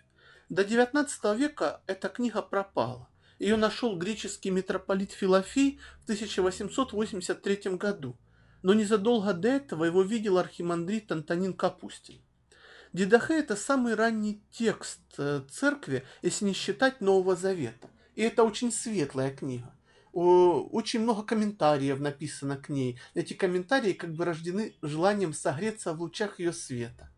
До 0.49 0.63
XIX 0.63 1.37
века 1.37 1.81
эта 1.87 2.09
книга 2.09 2.43
пропала. 2.43 3.09
Ее 3.39 3.57
нашел 3.57 3.97
греческий 3.97 4.51
митрополит 4.51 5.13
Филофей 5.13 5.79
в 6.01 6.05
1883 6.05 7.77
году, 7.77 8.17
но 8.63 8.75
незадолго 8.75 9.33
до 9.33 9.49
этого 9.49 9.85
его 9.85 10.03
видел 10.03 10.39
архимандрит 10.39 11.11
Антонин 11.13 11.55
Капустин. 11.55 12.21
Дидахе– 12.93 13.35
это 13.41 13.57
самый 13.57 13.95
ранний 13.95 14.43
текст 14.53 15.01
э, 15.19 15.43
церкви, 15.51 16.05
если 16.23 16.45
не 16.45 16.53
считать 16.53 17.01
Нового 17.01 17.35
Завета. 17.35 17.89
И 18.15 18.23
это 18.23 18.45
очень 18.45 18.71
светлая 18.71 19.35
книга. 19.35 19.75
Очень 20.15 21.01
много 21.01 21.25
комментариев 21.25 21.99
написано 21.99 22.57
к 22.57 22.69
ней. 22.69 23.01
Эти 23.15 23.35
комментарии 23.35 23.93
как 23.93 24.15
бы 24.15 24.25
рождены 24.25 24.75
желанием 24.81 25.33
согреться 25.33 25.93
в 25.93 26.01
лучах 26.01 26.39
ее 26.39 26.53
света. 26.53 27.11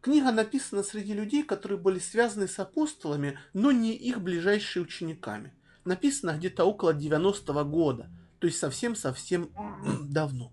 Книга 0.00 0.32
написана 0.32 0.82
среди 0.82 1.14
людей, 1.14 1.44
которые 1.44 1.78
были 1.78 2.00
связаны 2.00 2.48
с 2.48 2.58
апостолами, 2.58 3.38
но 3.52 3.70
не 3.70 3.94
их 3.94 4.20
ближайшими 4.20 4.82
учениками. 4.82 5.52
Написана 5.84 6.36
где-то 6.36 6.64
около 6.64 6.92
90-го 6.92 7.64
года, 7.64 8.10
то 8.40 8.48
есть 8.48 8.58
совсем-совсем 8.58 9.50
давно. 10.02 10.52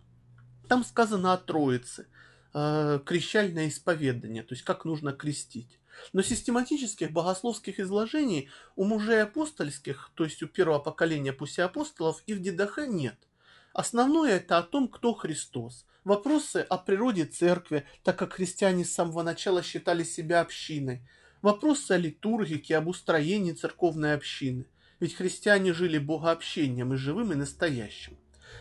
Там 0.68 0.84
сказано 0.84 1.34
о 1.34 1.38
Троице, 1.38 2.06
э, 2.53 3.00
крещальное 3.03 3.68
исповедание, 3.68 4.44
то 4.44 4.53
есть 4.53 4.63
как 4.63 4.86
нужно 4.86 5.12
крестить. 5.12 5.80
Но 6.12 6.21
систематических 6.21 7.12
богословских 7.12 7.79
изложений 7.79 8.50
у 8.75 8.85
мужей 8.85 9.23
апостольских, 9.23 10.12
то 10.15 10.23
есть 10.23 10.43
у 10.43 10.47
первого 10.47 10.79
поколения 10.79 11.33
пусть 11.33 11.59
апостолов, 11.59 12.23
и 12.27 12.33
в 12.33 12.41
Дедахе 12.41 12.88
нет. 12.88 13.17
Основное 13.73 14.38
это 14.38 14.57
о 14.57 14.63
том, 14.63 14.88
кто 14.88 15.13
Христос, 15.13 15.85
Вопросы 16.03 16.57
о 16.69 16.77
природе 16.77 17.23
церкви, 17.23 17.85
так 18.03 18.19
как 18.19 18.33
христиане 18.33 18.83
с 18.83 18.91
самого 18.91 19.23
начала 19.23 19.63
считали 19.63 20.03
себя 20.03 20.41
общиной. 20.41 21.01
Вопросы 21.41 21.93
о 21.93 21.97
литургике, 21.97 22.75
об 22.75 22.89
устроении 22.89 23.53
церковной 23.53 24.13
общины. 24.13 24.65
Ведь 25.00 25.15
христиане 25.15 25.73
жили 25.73 25.97
богообщением 25.97 26.93
и 26.93 26.97
живым, 26.97 27.31
и 27.31 27.35
настоящим. 27.35 28.17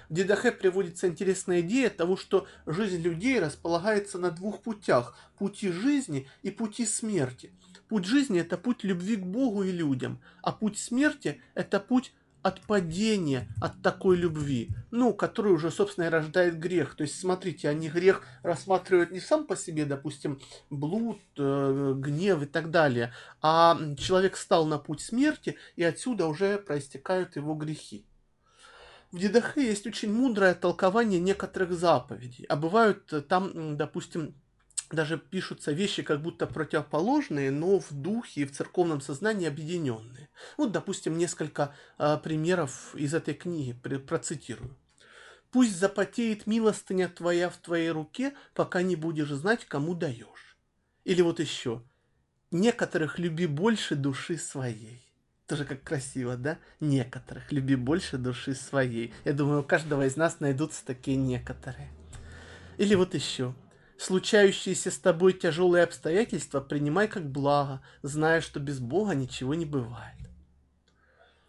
В 0.09 0.15
Дедахе 0.15 0.53
приводится 0.53 1.09
интересная 1.09 1.61
идея 1.61 1.91
того, 1.91 2.17
что 2.17 2.47
жизнь 2.67 3.03
людей 3.03 3.41
располагается 3.41 4.19
на 4.19 4.31
двух 4.31 4.63
путях– 4.63 5.17
пути 5.39 5.71
жизни 5.71 6.29
и 6.43 6.51
пути 6.51 6.87
смерти. 6.87 7.53
Путь 7.89 8.05
жизни– 8.05 8.41
это 8.41 8.57
путь 8.57 8.85
любви 8.85 9.17
к 9.17 9.25
Богу 9.25 9.65
и 9.65 9.73
людям, 9.73 10.21
а 10.43 10.53
путь 10.53 10.79
смерти– 10.79 11.41
это 11.55 11.81
путь 11.81 12.13
отпадение 12.43 13.49
от 13.61 13.81
такой 13.83 14.17
любви, 14.17 14.71
ну, 14.91 15.15
которая 15.15 15.53
уже, 15.53 15.71
собственно, 15.71 16.07
и 16.07 16.11
рождает 16.11 16.59
грех. 16.59 16.97
То 16.97 17.03
есть, 17.03 17.19
смотрите, 17.19 17.69
они 17.69 17.89
грех 17.89 18.25
рассматривают 18.43 19.13
не 19.13 19.21
сам 19.21 19.47
по 19.47 19.57
себе, 19.57 19.85
допустим, 19.85 20.41
блуд, 20.69 21.21
э, 21.39 21.95
гнев 21.97 22.43
и 22.43 22.47
так 22.47 22.71
далее, 22.71 23.13
а 23.41 23.79
человек 23.97 24.37
стал 24.37 24.67
на 24.67 24.79
путь 24.79 25.01
смерти, 25.01 25.57
и 25.77 25.85
отсюда 25.85 26.27
уже 26.27 26.59
проистекают 26.59 27.37
его 27.37 27.55
грехи. 27.55 28.05
В 29.13 29.19
Дедахе 29.19 29.67
есть 29.67 29.87
очень 29.87 30.11
мудрое 30.11 30.55
толкование 30.55 31.21
некоторых 31.21 31.73
заповедей, 31.73 32.47
а 32.49 32.57
бывают 32.57 33.13
э, 33.13 33.21
там, 33.21 33.77
допустим, 33.77 34.35
даже 34.91 35.19
пишутся 35.19 35.73
вещи 35.73 36.03
как 36.03 36.23
будто 36.23 36.47
противоположные, 36.47 37.51
но 37.51 37.79
в 37.79 37.93
духе 37.93 38.41
и 38.41 38.45
в 38.47 38.53
церковном 38.53 39.03
сознании 39.03 39.47
объединенные. 39.47 40.31
Вот, 40.57 40.73
допустим, 40.73 41.19
несколько 41.19 41.75
э, 41.99 42.17
примеров 42.25 42.95
из 42.95 43.13
этой 43.13 43.35
книги 43.35 43.75
процитирую. 43.75 44.79
«Пусть 45.51 45.77
запотеет 45.77 46.47
милостыня 46.47 47.11
твоя 47.11 47.51
в 47.51 47.59
твоей 47.59 47.91
руке, 47.91 48.35
пока 48.55 48.81
не 48.81 48.97
будешь 48.97 49.29
знать, 49.29 49.67
кому 49.67 49.95
даешь». 49.95 50.57
Или 51.05 51.21
вот 51.21 51.39
еще. 51.39 51.83
«Некоторых 52.51 53.19
люби 53.19 53.45
больше 53.45 53.95
души 53.95 54.39
своей». 54.39 55.12
Тоже 55.47 55.65
как 55.65 55.83
красиво, 55.83 56.37
да? 56.37 56.59
Некоторых 56.81 57.51
люби 57.53 57.75
больше 57.75 58.17
души 58.17 58.55
своей. 58.55 59.13
Я 59.25 59.33
думаю, 59.33 59.61
у 59.61 59.65
каждого 59.65 60.07
из 60.07 60.17
нас 60.17 60.41
найдутся 60.41 60.85
такие 60.85 61.17
некоторые. 61.17 61.91
Или 62.79 62.95
вот 62.95 63.15
еще. 63.15 63.55
Случающиеся 63.99 64.91
с 64.91 64.99
тобой 64.99 65.33
тяжелые 65.33 65.85
обстоятельства 65.85 66.61
принимай 66.61 67.07
как 67.07 67.31
благо, 67.31 67.83
зная, 68.03 68.41
что 68.41 68.59
без 68.61 68.81
Бога 68.81 69.15
ничего 69.15 69.55
не 69.55 69.67
бывает. 69.67 70.17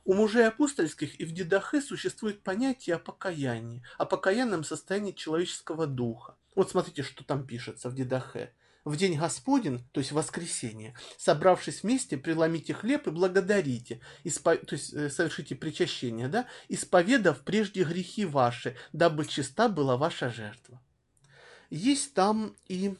У 0.05 0.13
мужей 0.13 0.45
апостольских 0.47 1.19
и 1.19 1.23
в 1.23 1.31
Дедахе 1.31 1.81
существует 1.81 2.43
понятие 2.43 2.97
о 2.97 2.99
покаянии, 2.99 3.83
о 3.97 4.05
покаянном 4.05 4.65
состоянии 4.65 5.13
человеческого 5.13 5.87
духа. 5.87 6.35
Вот 6.55 6.69
смотрите, 6.69 7.03
что 7.03 7.23
там 7.23 7.47
пишется 7.47 7.89
в 7.89 7.95
Дедахе. 7.95 8.53
В 8.85 8.97
день 8.97 9.17
Господень, 9.17 9.81
то 9.93 10.01
есть 10.01 10.11
воскресенье, 10.11 10.93
собравшись 11.17 11.83
вместе, 11.83 12.17
преломите 12.17 12.73
хлеб 12.73 13.07
и 13.07 13.11
благодарите, 13.11 14.01
испо... 14.25 14.57
то 14.57 14.75
есть 14.75 14.93
э, 14.93 15.09
совершите 15.09 15.55
причащение, 15.55 16.27
да, 16.27 16.47
исповедав 16.67 17.41
прежде 17.41 17.85
грехи 17.85 18.25
ваши, 18.25 18.75
дабы 18.91 19.25
чиста 19.25 19.69
была 19.69 19.95
ваша 19.95 20.29
жертва. 20.29 20.81
Есть 21.69 22.13
там 22.13 22.57
и 22.67 22.95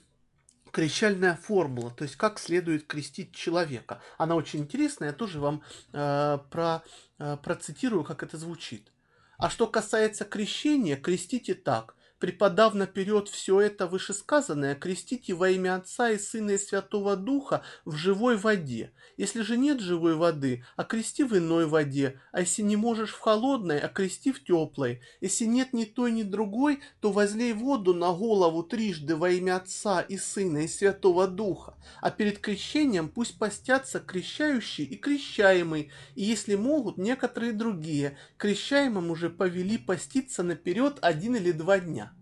крещальная 0.71 1.35
формула, 1.35 1.91
то 1.91 2.05
есть 2.05 2.15
как 2.15 2.39
следует 2.39 2.87
крестить 2.87 3.33
человека. 3.33 4.01
Она 4.17 4.35
очень 4.35 4.61
интересная, 4.61 5.09
я 5.09 5.13
тоже 5.13 5.41
вам 5.41 5.63
э, 5.91 6.39
про, 6.49 6.81
э, 7.19 7.37
процитирую, 7.43 8.05
как 8.05 8.23
это 8.23 8.37
звучит. 8.37 8.89
А 9.37 9.49
что 9.49 9.67
касается 9.67 10.23
крещения, 10.23 10.95
крестите 10.95 11.55
так 11.55 11.95
преподав 12.23 12.73
наперед 12.73 13.27
все 13.27 13.59
это 13.59 13.85
вышесказанное, 13.85 14.75
крестите 14.75 15.33
во 15.33 15.49
имя 15.49 15.75
Отца 15.75 16.09
и 16.09 16.17
Сына 16.17 16.51
и 16.51 16.57
Святого 16.57 17.17
Духа 17.17 17.63
в 17.83 17.97
живой 17.97 18.37
воде. 18.37 18.93
Если 19.17 19.41
же 19.41 19.57
нет 19.57 19.81
живой 19.81 20.15
воды, 20.15 20.63
окрести 20.77 21.25
в 21.25 21.37
иной 21.37 21.65
воде, 21.65 22.21
а 22.31 22.39
если 22.39 22.61
не 22.61 22.77
можешь 22.77 23.09
в 23.09 23.19
холодной, 23.19 23.77
окрести 23.77 24.31
в 24.31 24.41
теплой. 24.41 25.01
Если 25.19 25.43
нет 25.43 25.73
ни 25.73 25.83
той, 25.83 26.13
ни 26.13 26.23
другой, 26.23 26.79
то 27.01 27.11
возлей 27.11 27.51
воду 27.51 27.93
на 27.93 28.13
голову 28.13 28.63
трижды 28.63 29.17
во 29.17 29.29
имя 29.29 29.57
Отца 29.57 29.99
и 29.99 30.15
Сына 30.15 30.59
и 30.59 30.69
Святого 30.69 31.27
Духа, 31.27 31.75
а 31.99 32.09
перед 32.09 32.39
крещением 32.39 33.09
пусть 33.09 33.37
постятся 33.37 33.99
крещающий 33.99 34.85
и 34.85 34.95
крещаемый, 34.95 35.91
и 36.15 36.23
если 36.23 36.55
могут, 36.55 36.97
некоторые 36.97 37.51
другие. 37.51 38.17
Крещаемым 38.37 39.11
уже 39.11 39.29
повели 39.29 39.77
поститься 39.77 40.41
наперед 40.41 40.99
один 41.01 41.35
или 41.35 41.51
два 41.51 41.79
дня. 41.79 42.12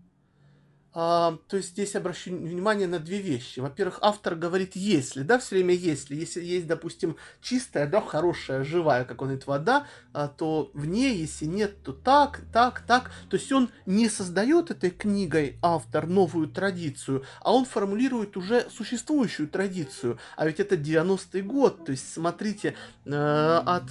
А, 0.94 1.38
то 1.48 1.56
есть 1.56 1.70
здесь 1.70 1.94
обращу 1.96 2.36
внимание 2.36 2.86
на 2.86 2.98
две 2.98 3.18
вещи. 3.18 3.60
Во-первых, 3.60 3.98
автор 4.02 4.34
говорит 4.34 4.76
«если», 4.76 5.22
да, 5.22 5.38
все 5.38 5.56
время 5.56 5.74
«если». 5.74 6.14
Если 6.14 6.42
есть, 6.42 6.66
допустим, 6.66 7.16
чистая, 7.40 7.86
да, 7.86 8.02
хорошая, 8.02 8.62
живая, 8.62 9.04
как 9.04 9.22
он 9.22 9.28
говорит, 9.28 9.46
вода, 9.46 9.86
а, 10.12 10.28
то 10.28 10.70
в 10.74 10.84
ней, 10.84 11.16
если 11.16 11.46
нет, 11.46 11.82
то 11.82 11.92
так, 11.92 12.42
так, 12.52 12.82
так. 12.86 13.10
То 13.30 13.36
есть 13.36 13.50
он 13.52 13.70
не 13.86 14.10
создает 14.10 14.70
этой 14.70 14.90
книгой 14.90 15.56
автор 15.62 16.06
новую 16.06 16.48
традицию, 16.48 17.24
а 17.40 17.54
он 17.54 17.64
формулирует 17.64 18.36
уже 18.36 18.68
существующую 18.70 19.48
традицию. 19.48 20.18
А 20.36 20.46
ведь 20.46 20.60
это 20.60 20.76
90-й 20.76 21.40
год, 21.40 21.86
то 21.86 21.92
есть 21.92 22.12
смотрите, 22.12 22.74
э, 23.06 23.62
от 23.64 23.84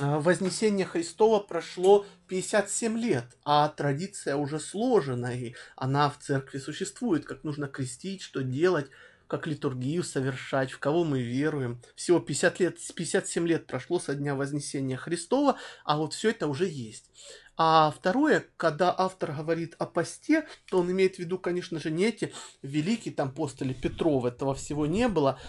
а, 0.00 0.20
Вознесение 0.20 0.86
Христова 0.86 1.40
прошло 1.40 2.06
57 2.28 2.98
лет, 2.98 3.24
а 3.44 3.68
традиция 3.68 4.36
уже 4.36 4.60
сложена, 4.60 5.34
и 5.34 5.54
она 5.76 6.10
в 6.10 6.18
церкви 6.18 6.58
существует, 6.58 7.24
как 7.24 7.44
нужно 7.44 7.68
крестить, 7.68 8.22
что 8.22 8.42
делать, 8.42 8.90
как 9.28 9.46
литургию 9.46 10.02
совершать, 10.02 10.70
в 10.70 10.78
кого 10.78 11.04
мы 11.04 11.20
веруем. 11.20 11.80
Всего 11.94 12.18
50 12.18 12.60
лет, 12.60 12.78
57 12.94 13.46
лет 13.46 13.66
прошло 13.66 13.98
со 13.98 14.14
дня 14.14 14.34
Вознесения 14.34 14.96
Христова, 14.96 15.58
а 15.84 15.98
вот 15.98 16.14
все 16.14 16.30
это 16.30 16.48
уже 16.48 16.66
есть. 16.66 17.10
А 17.56 17.90
второе, 17.90 18.46
когда 18.56 18.94
автор 18.96 19.32
говорит 19.32 19.74
о 19.78 19.86
посте, 19.86 20.46
то 20.70 20.78
он 20.78 20.90
имеет 20.90 21.16
в 21.16 21.18
виду, 21.18 21.38
конечно 21.38 21.78
же, 21.80 21.90
не 21.90 22.04
эти 22.04 22.32
великие 22.62 23.12
там 23.12 23.32
постели 23.32 23.72
Петров, 23.72 24.24
этого 24.24 24.54
всего 24.54 24.86
не 24.86 25.08
было, 25.08 25.40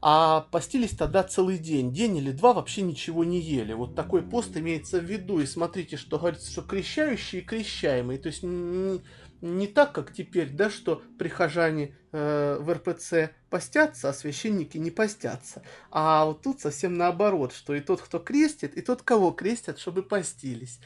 а 0.00 0.42
постились 0.50 0.96
тогда 0.96 1.22
целый 1.22 1.58
день, 1.58 1.92
день 1.92 2.16
или 2.18 2.30
два 2.30 2.52
вообще 2.52 2.82
ничего 2.82 3.24
не 3.24 3.40
ели. 3.40 3.72
Вот 3.72 3.94
такой 3.94 4.22
пост 4.22 4.56
имеется 4.56 5.00
в 5.00 5.04
виду. 5.04 5.40
И 5.40 5.46
смотрите, 5.46 5.96
что 5.96 6.18
говорится, 6.18 6.50
что 6.50 6.62
крещающие 6.62 7.42
и 7.42 7.44
крещаемые. 7.44 8.18
То 8.18 8.28
есть 8.28 8.42
не, 8.42 9.00
не 9.40 9.66
так, 9.66 9.92
как 9.92 10.12
теперь, 10.12 10.50
да, 10.50 10.70
что 10.70 11.02
прихожане 11.18 11.94
э, 12.12 12.58
в 12.60 12.72
РПЦ 12.72 13.32
постятся, 13.50 14.10
а 14.10 14.14
священники 14.14 14.78
не 14.78 14.90
постятся. 14.90 15.62
А 15.90 16.26
вот 16.26 16.42
тут 16.42 16.60
совсем 16.60 16.96
наоборот, 16.96 17.52
что 17.52 17.74
и 17.74 17.80
тот, 17.80 18.02
кто 18.02 18.18
крестит, 18.18 18.76
и 18.76 18.82
тот, 18.82 19.02
кого 19.02 19.30
крестят, 19.30 19.78
чтобы 19.78 20.02
постились. 20.02 20.80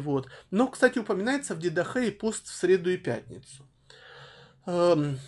Вот. 0.00 0.28
Но, 0.50 0.68
кстати, 0.68 0.98
упоминается 0.98 1.54
в 1.54 1.58
Дедахе 1.58 2.08
и 2.08 2.10
пост 2.10 2.46
в 2.46 2.54
среду 2.54 2.90
и 2.90 2.96
пятницу. 2.96 3.66
Эм, 4.66 5.18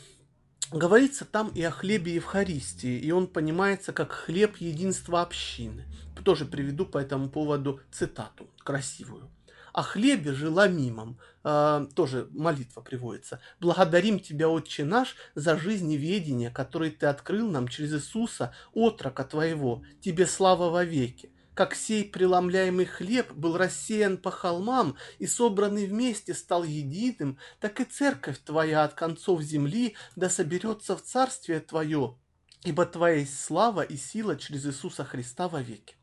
Говорится 0.73 1.25
там 1.25 1.49
и 1.51 1.63
о 1.63 1.71
хлебе 1.71 2.15
Евхаристии, 2.15 2.99
и 2.99 3.13
он 3.13 3.29
понимается 3.29 3.93
как 3.93 4.11
хлеб 4.11 4.57
единства 4.57 5.23
общины. 5.23 5.85
Тоже 6.25 6.45
приведу 6.45 6.87
по 6.87 6.99
этому 6.99 7.31
поводу 7.31 7.81
цитату 7.93 8.51
красивую. 8.59 9.31
О 9.73 9.83
хлебе 9.83 10.33
же 10.33 10.51
ламимом, 10.51 11.19
э, 11.45 11.87
тоже 11.95 12.29
молитва 12.33 12.81
приводится. 12.81 13.41
Благодарим 13.61 14.19
Тебя, 14.19 14.49
Отче 14.49 14.85
наш, 14.85 15.15
за 15.37 15.57
жизнь 15.57 15.93
и 15.93 15.97
ведение, 15.97 16.51
которые 16.51 16.91
Ты 16.91 17.07
открыл 17.07 17.49
нам 17.49 17.69
через 17.69 17.93
Иисуса, 17.93 18.53
отрока 18.73 19.23
Твоего. 19.23 19.85
Тебе 20.01 20.27
слава 20.27 20.71
во 20.71 20.83
веки 20.83 21.31
как 21.57 21.75
сей 21.75 22.05
преломляемый 22.05 22.85
хлеб 22.85 23.33
был 23.33 23.57
рассеян 23.57 24.19
по 24.19 24.31
холмам 24.31 24.95
и 25.19 25.27
собранный 25.27 25.87
вместе 25.87 26.35
стал 26.35 26.65
единым, 26.65 27.39
так 27.61 27.81
и 27.81 27.85
церковь 27.85 28.39
твоя 28.45 28.85
от 28.85 28.93
концов 28.93 29.41
земли 29.41 29.97
да 30.17 30.29
соберется 30.29 30.99
в 30.99 31.03
царствие 31.03 31.61
твое, 31.61 32.19
ибо 32.63 32.85
твоя 32.85 33.21
есть 33.21 33.41
слава 33.41 33.81
и 33.81 33.97
сила 33.97 34.37
через 34.37 34.67
Иисуса 34.67 35.03
Христа 35.03 35.49
вовеки. 35.49 35.97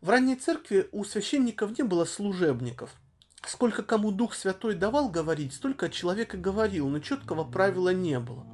В 0.00 0.10
ранней 0.10 0.34
церкви 0.34 0.88
у 0.90 1.04
священников 1.04 1.78
не 1.78 1.84
было 1.84 2.04
служебников. 2.04 2.90
Сколько 3.46 3.84
кому 3.84 4.10
Дух 4.10 4.34
Святой 4.34 4.74
давал 4.74 5.08
говорить, 5.08 5.54
столько 5.54 5.88
человек 5.88 6.34
и 6.34 6.38
говорил, 6.38 6.88
но 6.88 6.98
четкого 6.98 7.44
правила 7.44 7.94
не 7.94 8.18
было. 8.18 8.44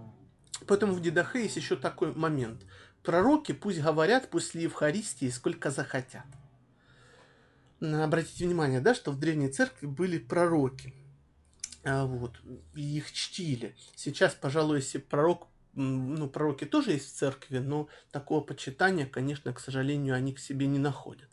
Поэтому 0.66 0.92
в 0.92 1.00
Дедахе 1.00 1.44
есть 1.44 1.56
еще 1.56 1.76
такой 1.76 2.12
момент– 2.14 2.62
Пророки 3.02 3.52
пусть 3.52 3.80
говорят 3.80 4.30
после 4.30 4.62
Евхаристии 4.62 5.30
сколько 5.30 5.70
захотят. 5.70 6.26
Обратите 7.80 8.44
внимание, 8.44 8.80
да, 8.80 8.94
что 8.94 9.10
в 9.10 9.18
Древней 9.18 9.48
Церкви 9.48 9.86
были 9.86 10.18
пророки. 10.18 10.94
А, 11.82 12.04
вот, 12.04 12.38
их 12.74 13.10
чтили. 13.10 13.74
Сейчас, 13.96 14.34
пожалуй, 14.34 14.78
если 14.78 14.98
пророк, 14.98 15.46
ну, 15.74 16.28
пророки 16.28 16.66
тоже 16.66 16.92
есть 16.92 17.08
в 17.08 17.16
церкви, 17.16 17.58
но 17.58 17.88
такого 18.10 18.42
почитания, 18.42 19.06
конечно, 19.06 19.52
к 19.54 19.60
сожалению, 19.60 20.14
они 20.14 20.34
к 20.34 20.38
себе 20.38 20.66
не 20.66 20.78
находят. 20.78 21.28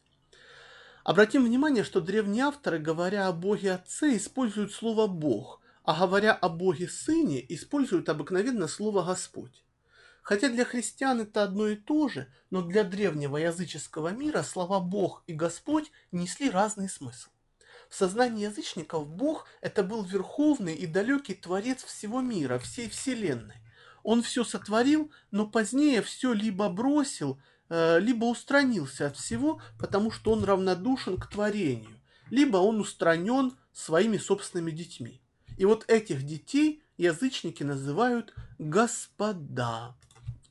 Обратим 1.03 1.43
внимание, 1.43 1.84
что 1.84 1.99
древние 1.99 2.45
авторы, 2.45 2.80
говоря 2.80 3.27
о 3.27 3.34
Боге 3.34 3.73
Отце, 3.73 4.15
используют 4.15 4.71
слово 4.71 5.08
«Бог», 5.08 5.62
а 5.84 5.99
говоря 5.99 6.34
о 6.34 6.47
Боге 6.47 6.88
Сыне, 6.88 7.45
используют 7.53 8.08
обыкновенно 8.08 8.67
слово 8.67 9.03
«Господь». 9.03 9.63
Хотя 10.27 10.49
для 10.49 10.65
христиан 10.65 11.21
это 11.21 11.43
одно 11.43 11.69
и 11.69 11.77
то 11.77 12.09
же, 12.09 12.27
но 12.49 12.61
для 12.61 12.83
древнего 12.83 13.37
языческого 13.37 14.09
мира 14.09 14.43
слова 14.43 14.81
«Бог» 14.81 15.23
и 15.25 15.31
«Господь» 15.31 15.89
несли 16.11 16.49
разный 16.49 16.89
смысл. 16.89 17.29
В 17.87 17.95
сознании 17.95 18.43
язычников 18.43 19.07
Бог– 19.07 19.47
это 19.61 19.83
был 19.83 20.03
верховный 20.03 20.75
и 20.75 20.85
далекий 20.85 21.33
Творец 21.33 21.81
всего 21.81 22.19
мира, 22.19 22.59
всей 22.59 22.89
Вселенной. 22.89 23.55
Он 24.03 24.21
все 24.21 24.43
сотворил, 24.43 25.13
но 25.31 25.47
позднее 25.47 26.01
все 26.01 26.33
либо 26.33 26.67
бросил, 26.67 27.39
э, 27.69 27.97
либо 28.01 28.25
устранился 28.25 29.07
от 29.07 29.15
всего, 29.15 29.61
потому 29.79 30.11
что 30.11 30.33
он 30.33 30.43
равнодушен 30.43 31.15
к 31.15 31.29
творению, 31.29 32.01
либо 32.31 32.57
он 32.57 32.81
устранен 32.81 33.55
своими 33.71 34.17
собственными 34.17 34.71
детьми. 34.71 35.21
И 35.55 35.63
вот 35.63 35.85
этих 35.87 36.23
детей 36.23 36.83
язычники 36.97 37.63
называют 37.63 38.33
господа. 38.59 39.95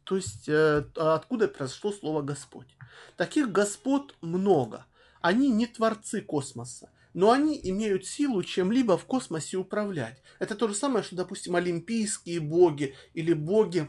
То 0.06 0.16
есть 0.16 0.48
э, 0.48 0.84
откуда 0.94 1.48
произошло 1.48 1.92
слово 1.92 2.22
Господь. 2.22 2.68
Таких 3.16 3.50
господ 3.50 4.14
много. 4.20 4.86
Они 5.20 5.50
не 5.50 5.66
творцы 5.66 6.22
космоса 6.22 6.88
но 7.16 7.30
они 7.30 7.58
имеют 7.62 8.04
силу 8.04 8.42
чем-либо 8.42 8.98
в 8.98 9.06
космосе 9.06 9.56
управлять. 9.56 10.22
Это 10.38 10.54
то 10.54 10.68
же 10.68 10.74
самое, 10.74 11.02
что, 11.02 11.16
допустим, 11.16 11.56
олимпийские 11.56 12.40
боги 12.40 12.94
или 13.14 13.32
боги 13.32 13.88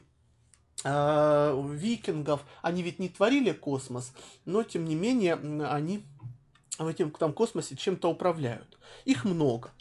э, 0.85 1.63
викингов, 1.73 2.45
они 2.61 2.83
ведь 2.83 2.99
не 2.99 3.09
творили 3.09 3.51
космос, 3.51 4.13
но 4.45 4.63
тем 4.63 4.85
не 4.85 4.95
менее 4.95 5.33
они 5.33 6.05
в 6.79 6.87
этом 6.87 7.11
там 7.11 7.33
космосе 7.33 7.75
чем-то 7.75 8.09
управляют. 8.09 8.77
Их 9.03 9.25
много. 9.25 9.71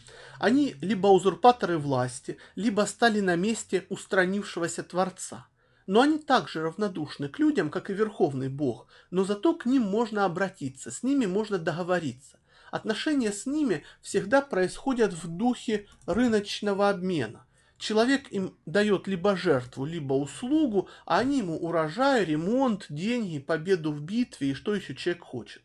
Они 0.40 0.75
либо 0.81 1.07
узурпаторы 1.07 1.79
власти, 1.79 2.38
либо 2.57 2.81
стали 2.83 3.20
на 3.20 3.37
месте 3.37 3.87
устранившегося 3.90 4.83
Творца. 4.83 5.46
Но 5.87 6.01
они 6.01 6.18
также 6.18 6.62
равнодушны 6.62 7.29
к 7.29 7.38
людям, 7.38 7.70
как 7.70 7.90
и 7.90 7.94
Верховный 7.94 8.49
Бог, 8.49 8.88
но 9.11 9.25
зато 9.25 9.55
к 9.55 9.66
ним 9.66 9.83
можно 9.83 10.25
обратиться, 10.25 10.90
с 10.90 11.03
ними 11.03 11.27
можно 11.27 11.59
договориться. 11.59 12.38
Отношения 12.72 13.33
с 13.33 13.46
ними 13.46 13.85
всегда 14.03 14.42
происходят 14.42 15.12
в 15.12 15.29
духе 15.29 15.87
рыночного 16.07 16.90
обмена. 16.90 17.46
Человек 17.79 18.33
им 18.33 18.57
дает 18.64 19.07
либо 19.07 19.37
жертву, 19.37 19.85
либо 19.85 20.14
услугу, 20.14 20.88
а 21.05 21.18
они 21.18 21.38
ему 21.38 21.57
урожай, 21.57 22.25
ремонт, 22.25 22.87
деньги, 22.88 23.38
победу 23.38 23.92
в 23.92 24.01
битве 24.01 24.51
и 24.51 24.55
что 24.55 24.75
еще 24.75 24.94
человек 24.94 25.22
хочет. 25.22 25.62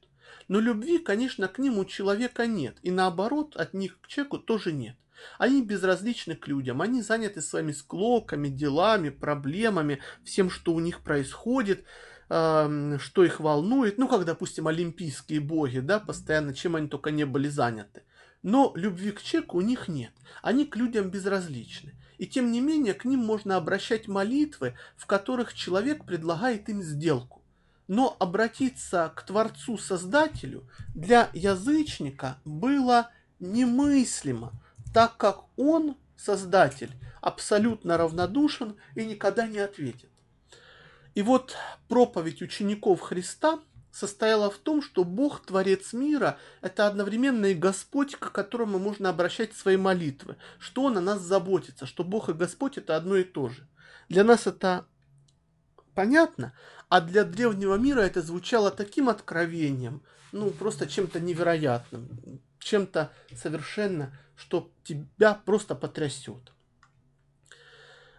Но 0.47 0.59
любви, 0.59 0.97
конечно, 0.99 1.47
к 1.47 1.57
ним 1.57 1.77
у 1.77 1.85
человека 1.85 2.45
нет, 2.45 2.77
и 2.83 2.91
наоборот, 2.91 3.55
от 3.55 3.73
них 3.73 3.99
к 4.01 4.07
человеку 4.07 4.37
тоже 4.37 4.73
нет. 4.73 4.95
Они 5.37 5.61
безразличны 5.61 6.35
к 6.35 6.47
людям, 6.47 6.81
они 6.81 7.01
заняты 7.01 7.41
своими 7.41 7.71
склоками, 7.71 8.47
делами, 8.47 9.09
проблемами, 9.09 9.99
всем, 10.23 10.49
что 10.49 10.73
у 10.73 10.79
них 10.79 11.01
происходит– 11.01 11.85
что 12.31 13.25
их 13.25 13.41
волнует, 13.41 13.97
ну, 13.97 14.07
как, 14.07 14.23
допустим, 14.23 14.69
олимпийские 14.69 15.41
боги, 15.41 15.79
да, 15.79 15.99
постоянно, 15.99 16.53
чем 16.53 16.77
они 16.77 16.87
только 16.87 17.11
не 17.11 17.25
были 17.25 17.49
заняты. 17.49 18.03
Но 18.41 18.71
любви 18.75 19.11
к 19.11 19.21
человеку 19.21 19.57
у 19.57 19.61
них 19.61 19.89
нет, 19.89 20.13
они 20.41 20.65
к 20.65 20.77
людям 20.77 21.09
безразличны. 21.09 21.93
И 22.17 22.25
тем 22.25 22.53
не 22.53 22.61
менее, 22.61 22.93
к 22.93 23.03
ним 23.03 23.19
можно 23.19 23.57
обращать 23.57 24.07
молитвы, 24.07 24.75
в 24.95 25.07
которых 25.07 25.53
человек 25.53 26.05
предлагает 26.05 26.69
им 26.69 26.81
сделку. 26.81 27.43
Но 27.89 28.15
обратиться 28.17 29.11
к 29.13 29.23
Творцу-Создателю 29.23 30.69
для 30.95 31.29
язычника 31.33 32.37
было 32.45 33.09
немыслимо, 33.41 34.53
так 34.93 35.17
как 35.17 35.45
он, 35.57 35.97
Создатель, 36.17 36.91
абсолютно 37.19 37.97
равнодушен 37.97 38.77
и 38.95 39.05
никогда 39.05 39.47
не 39.47 39.59
ответит. 39.59 40.09
И 41.15 41.21
вот 41.23 41.55
проповедь 41.87 42.41
учеников 42.41 43.01
Христа 43.01 43.59
состояла 43.91 44.49
в 44.49 44.57
том, 44.57 44.81
что 44.81 45.03
Бог, 45.03 45.45
Творец 45.45 45.93
мира, 45.93 46.37
это 46.61 46.87
одновременно 46.87 47.47
и 47.47 47.53
Господь, 47.53 48.15
к 48.15 48.31
которому 48.31 48.79
можно 48.79 49.09
обращать 49.09 49.53
свои 49.53 49.77
молитвы, 49.77 50.37
что 50.59 50.83
Он 50.83 50.97
о 50.97 51.01
нас 51.01 51.21
заботится, 51.21 51.85
что 51.85 52.03
Бог 52.03 52.29
и 52.29 52.33
Господь 52.33 52.77
это 52.77 52.95
одно 52.95 53.17
и 53.17 53.23
то 53.23 53.49
же. 53.49 53.67
Для 54.07 54.23
нас 54.23 54.47
это 54.47 54.85
понятно, 55.93 56.53
а 56.87 57.01
для 57.01 57.23
древнего 57.23 57.75
мира 57.75 58.01
это 58.01 58.21
звучало 58.21 58.71
таким 58.71 59.09
откровением, 59.09 60.01
ну, 60.31 60.49
просто 60.51 60.87
чем-то 60.87 61.19
невероятным, 61.19 62.41
чем-то 62.59 63.11
совершенно, 63.35 64.17
что 64.41 64.71
тебя 64.83 65.35
просто 65.45 65.75
потрясет. 65.75 66.51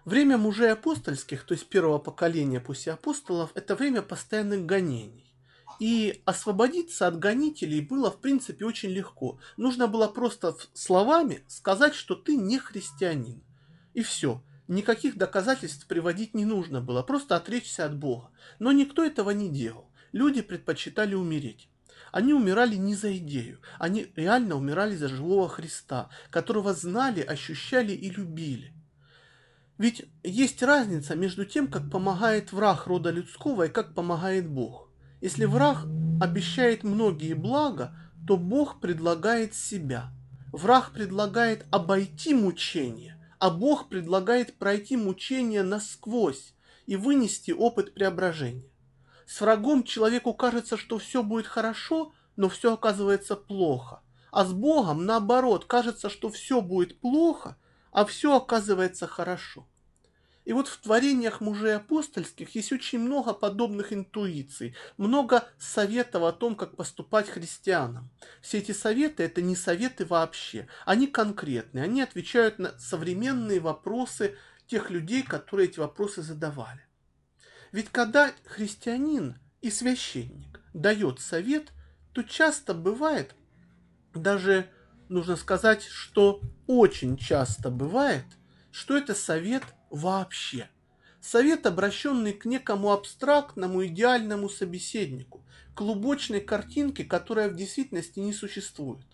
Время 0.05 0.39
мужей 0.39 0.73
апостольских, 0.73 1.45
то 1.45 1.55
есть 1.55 1.67
первого 1.69 1.99
поколения 1.99 2.61
после 2.61 2.93
апостолов, 2.93 3.51
это 3.55 3.75
время 3.75 4.03
постоянных 4.03 4.65
гонений. 4.65 5.35
И 5.81 6.23
освободиться 6.25 7.09
от 7.09 7.19
гонителей 7.19 7.81
было, 7.81 8.11
в 8.11 8.21
принципе, 8.21 8.65
очень 8.65 8.91
легко. 8.91 9.41
Нужно 9.57 9.89
было 9.89 10.07
просто 10.07 10.57
словами 10.75 11.43
сказать, 11.49 11.95
что 11.95 12.15
ты 12.15 12.37
не 12.37 12.59
христианин. 12.59 13.43
И 13.95 14.03
все. 14.03 14.43
Никаких 14.69 15.17
доказательств 15.17 15.89
приводить 15.89 16.35
не 16.35 16.45
нужно 16.45 16.81
было, 16.81 17.03
просто 17.03 17.35
отречься 17.35 17.85
от 17.85 17.97
Бога. 17.97 18.31
Но 18.61 18.71
никто 18.71 19.05
этого 19.05 19.31
не 19.31 19.49
делал. 19.49 19.91
Люди 20.13 20.41
предпочитали 20.41 21.15
умереть. 21.15 21.69
Они 22.13 22.35
умирали 22.35 22.77
не 22.77 22.95
за 22.95 23.17
идею, 23.17 23.59
они 23.79 24.07
реально 24.17 24.57
умирали 24.57 24.95
за 24.95 25.09
живого 25.09 25.49
Христа, 25.49 26.11
которого 26.31 26.75
знали, 26.75 27.23
ощущали 27.23 27.93
и 27.93 28.11
любили. 28.11 28.75
Ведь 29.79 30.05
есть 30.23 30.63
разница 30.63 31.17
между 31.17 31.47
тем, 31.47 31.69
как 31.69 31.91
помогает 31.91 32.53
враг 32.53 32.87
рода 32.87 33.11
людского 33.11 33.65
и 33.65 33.71
как 33.71 33.95
помогает 33.95 34.47
Бог. 34.47 34.91
Если 35.23 35.47
враг 35.47 35.87
обещает 36.21 36.85
многие 36.85 37.33
блага, 37.33 37.97
то 38.27 38.37
Бог 38.37 38.81
предлагает 38.81 39.55
себя. 39.55 40.13
Враг 40.53 40.93
предлагает 40.93 41.65
обойти 41.71 42.35
мучение, 42.35 43.17
а 43.39 43.49
Бог 43.49 43.89
предлагает 43.89 44.59
пройти 44.59 44.99
мучение 44.99 45.63
насквозь 45.63 46.53
и 46.85 46.97
вынести 46.97 47.53
опыт 47.53 47.95
преображения. 47.95 48.72
С 49.27 49.41
врагом 49.41 49.85
человеку 49.85 50.35
кажется, 50.35 50.77
что 50.77 50.99
все 50.99 51.23
будет 51.23 51.47
хорошо, 51.47 52.13
но 52.37 52.49
все 52.49 52.75
оказывается 52.75 53.37
плохо. 53.37 54.03
А 54.31 54.45
с 54.45 54.53
Богом, 54.53 55.05
наоборот, 55.05 55.67
кажется, 55.67 56.09
что 56.09 56.31
все 56.31 56.61
будет 56.61 57.01
плохо, 57.01 57.57
а 57.91 58.05
все 58.05 58.37
оказывается 58.37 59.07
хорошо. 59.07 59.67
И 60.45 60.53
вот 60.53 60.67
в 60.67 60.81
творениях 60.81 61.41
мужей 61.41 61.77
апостольских 61.77 62.55
есть 62.57 62.73
очень 62.73 62.99
много 62.99 63.33
подобных 63.33 63.93
интуиций, 63.93 64.75
много 64.97 65.49
советов 65.59 66.25
о 66.25 66.33
том, 66.33 66.57
как 66.57 66.77
поступать 66.77 67.29
христианам. 67.29 68.11
Все 68.41 68.59
эти 68.59 68.73
советы– 68.73 69.23
это 69.25 69.41
не 69.41 69.55
советы 69.55 70.05
вообще, 70.05 70.67
они 70.85 71.07
конкретные, 71.07 71.85
они 71.85 72.03
отвечают 72.03 72.59
на 72.59 72.77
современные 72.79 73.61
вопросы 73.61 74.37
тех 74.67 74.91
людей, 74.91 75.23
которые 75.23 75.69
эти 75.69 75.79
вопросы 75.79 76.23
задавали. 76.23 76.85
Ведь 77.73 77.89
когда 77.89 78.33
христианин 78.45 79.39
и 79.63 79.71
священник 79.71 80.61
дает 80.75 81.21
совет, 81.21 81.73
то 82.13 82.23
часто 82.23 82.75
бывает, 82.75 83.35
даже 84.15 84.69
нужно 85.09 85.37
сказать, 85.37 85.83
что 85.83 86.41
очень 86.67 87.17
часто 87.17 87.71
бывает, 87.71 88.27
что 88.71 88.97
это 88.97 89.15
совет– 89.15 89.63
вообще. 89.91 90.69
Совет, 91.21 91.67
обращенный 91.67 92.33
к 92.33 92.47
некому 92.47 92.93
абстрактному 92.93 93.87
идеальному 93.87 94.49
собеседнику, 94.49 95.45
к 95.75 95.81
лубочной 95.81 96.41
картинке, 96.41 97.05
которая 97.05 97.49
в 97.49 97.55
действительности 97.55 98.19
не 98.19 98.33
существует. 98.33 99.07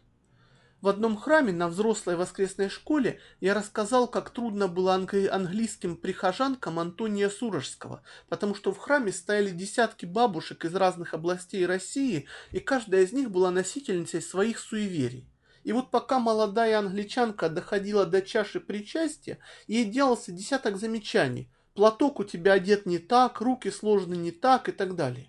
В 0.80 0.86
одном 0.86 1.16
храме 1.16 1.52
на 1.52 1.66
взрослой 1.66 2.14
воскресной 2.14 2.68
школе 2.68 3.18
я 3.40 3.52
рассказал, 3.52 4.06
как 4.06 4.30
трудно 4.30 4.68
было 4.68 4.94
английским 4.94 5.96
прихожанкам 5.96 6.78
Антония 6.78 7.30
Сурожского, 7.30 8.02
потому 8.28 8.54
что 8.54 8.72
в 8.72 8.78
храме 8.78 9.10
стояли 9.10 9.50
десятки 9.50 10.06
бабушек 10.06 10.64
из 10.64 10.76
разных 10.76 11.14
областей 11.14 11.66
России, 11.66 12.26
и 12.52 12.60
каждая 12.60 13.02
из 13.02 13.12
них 13.12 13.32
была 13.32 13.50
носительницей 13.50 14.22
своих 14.22 14.60
суеверий. 14.60 15.28
И 15.64 15.72
вот 15.72 15.90
пока 15.90 16.20
молодая 16.20 16.78
англичанка 16.78 17.48
доходила 17.48 18.06
до 18.06 18.22
чаши 18.22 18.60
причастия, 18.60 19.38
ей 19.66 19.84
делался 19.84 20.30
десяток 20.30 20.76
замечаний. 20.76 21.50
Платок 21.74 22.20
у 22.20 22.24
тебя 22.24 22.52
одет 22.52 22.86
не 22.86 22.98
так, 22.98 23.40
руки 23.40 23.72
сложены 23.72 24.14
не 24.14 24.30
так 24.30 24.68
и 24.68 24.72
так 24.72 24.94
далее. 24.94 25.28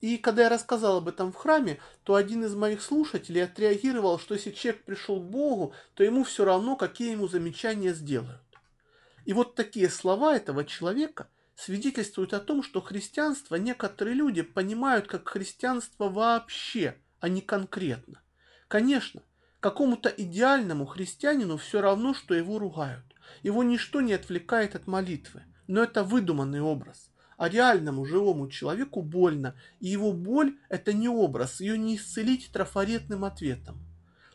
И 0.00 0.16
когда 0.16 0.44
я 0.44 0.48
рассказал 0.48 0.98
об 0.98 1.08
этом 1.08 1.32
в 1.32 1.36
храме, 1.36 1.78
то 2.04 2.14
один 2.14 2.44
из 2.44 2.54
моих 2.54 2.82
слушателей 2.82 3.44
отреагировал, 3.44 4.18
что 4.18 4.34
если 4.34 4.50
человек 4.50 4.84
пришел 4.84 5.20
к 5.20 5.24
Богу, 5.24 5.74
то 5.94 6.02
ему 6.02 6.24
все 6.24 6.44
равно, 6.44 6.76
какие 6.76 7.10
ему 7.12 7.28
замечания 7.28 7.92
сделают. 7.92 8.40
И 9.26 9.32
вот 9.32 9.54
такие 9.54 9.90
слова 9.90 10.34
этого 10.34 10.64
человека 10.64 11.28
свидетельствуют 11.54 12.32
о 12.32 12.40
том, 12.40 12.62
что 12.62 12.80
христианство 12.80 13.56
некоторые 13.56 14.14
люди 14.14 14.42
понимают 14.42 15.06
как 15.06 15.28
христианство 15.28 16.08
вообще, 16.08 16.96
а 17.20 17.28
не 17.28 17.42
конкретно. 17.42 18.22
Конечно, 18.68 19.22
Какому-то 19.60 20.08
идеальному 20.08 20.86
христианину 20.86 21.58
все 21.58 21.82
равно, 21.82 22.14
что 22.14 22.34
его 22.34 22.58
ругают. 22.58 23.04
Его 23.42 23.62
ничто 23.62 24.00
не 24.00 24.14
отвлекает 24.14 24.74
от 24.74 24.86
молитвы. 24.86 25.42
Но 25.66 25.82
это 25.82 26.02
выдуманный 26.02 26.62
образ. 26.62 27.09
А 27.40 27.48
реальному 27.48 28.04
живому 28.04 28.48
человеку 28.48 29.00
больно, 29.00 29.54
и 29.80 29.88
его 29.88 30.12
боль– 30.12 30.58
это 30.68 30.92
не 30.92 31.08
образ, 31.08 31.60
ее 31.60 31.78
не 31.78 31.96
исцелить 31.96 32.50
трафаретным 32.52 33.24
ответом. 33.24 33.78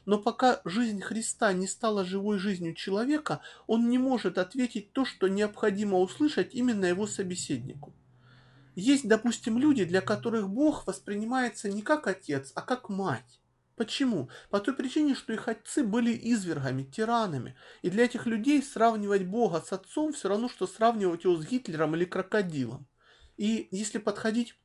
Но 0.07 0.17
пока 0.17 0.59
жизнь 0.65 1.01
Христа 1.01 1.53
не 1.53 1.67
стала 1.67 2.03
живой 2.03 2.39
жизнью 2.39 2.73
человека, 2.73 3.41
он 3.67 3.89
не 3.89 3.99
может 3.99 4.39
ответить 4.39 4.91
то, 4.91 5.05
что 5.05 5.27
необходимо 5.27 5.99
услышать 5.99 6.55
именно 6.55 6.85
его 6.85 7.05
собеседнику. 7.05 7.93
Есть, 8.73 9.07
допустим, 9.07 9.59
люди, 9.59 9.85
для 9.85 10.01
которых 10.01 10.49
Бог 10.49 10.87
воспринимается 10.87 11.69
не 11.69 11.83
как 11.83 12.07
отец, 12.07 12.53
а 12.55 12.63
как 12.63 12.89
мать. 12.89 13.39
Почему? 13.75 14.29
По 14.49 14.59
той 14.59 14.73
причине, 14.73 15.13
что 15.13 15.31
их 15.31 15.47
отцы 15.47 15.83
были 15.83 16.19
извергами, 16.33 16.81
тиранами. 16.81 17.55
И 17.83 17.91
для 17.91 18.05
этих 18.05 18.25
людей 18.25 18.63
сравнивать 18.63 19.27
Бога 19.27 19.61
с 19.61 19.71
отцом 19.71 20.11
все 20.11 20.27
равно, 20.27 20.49
что 20.49 20.65
сравнивать 20.65 21.25
его 21.25 21.37
с 21.37 21.45
Гитлером 21.45 21.95
или 21.95 22.05
крокодилом. 22.05 22.87
И 23.37 23.67
если 23.71 23.97
подходить 23.97 24.55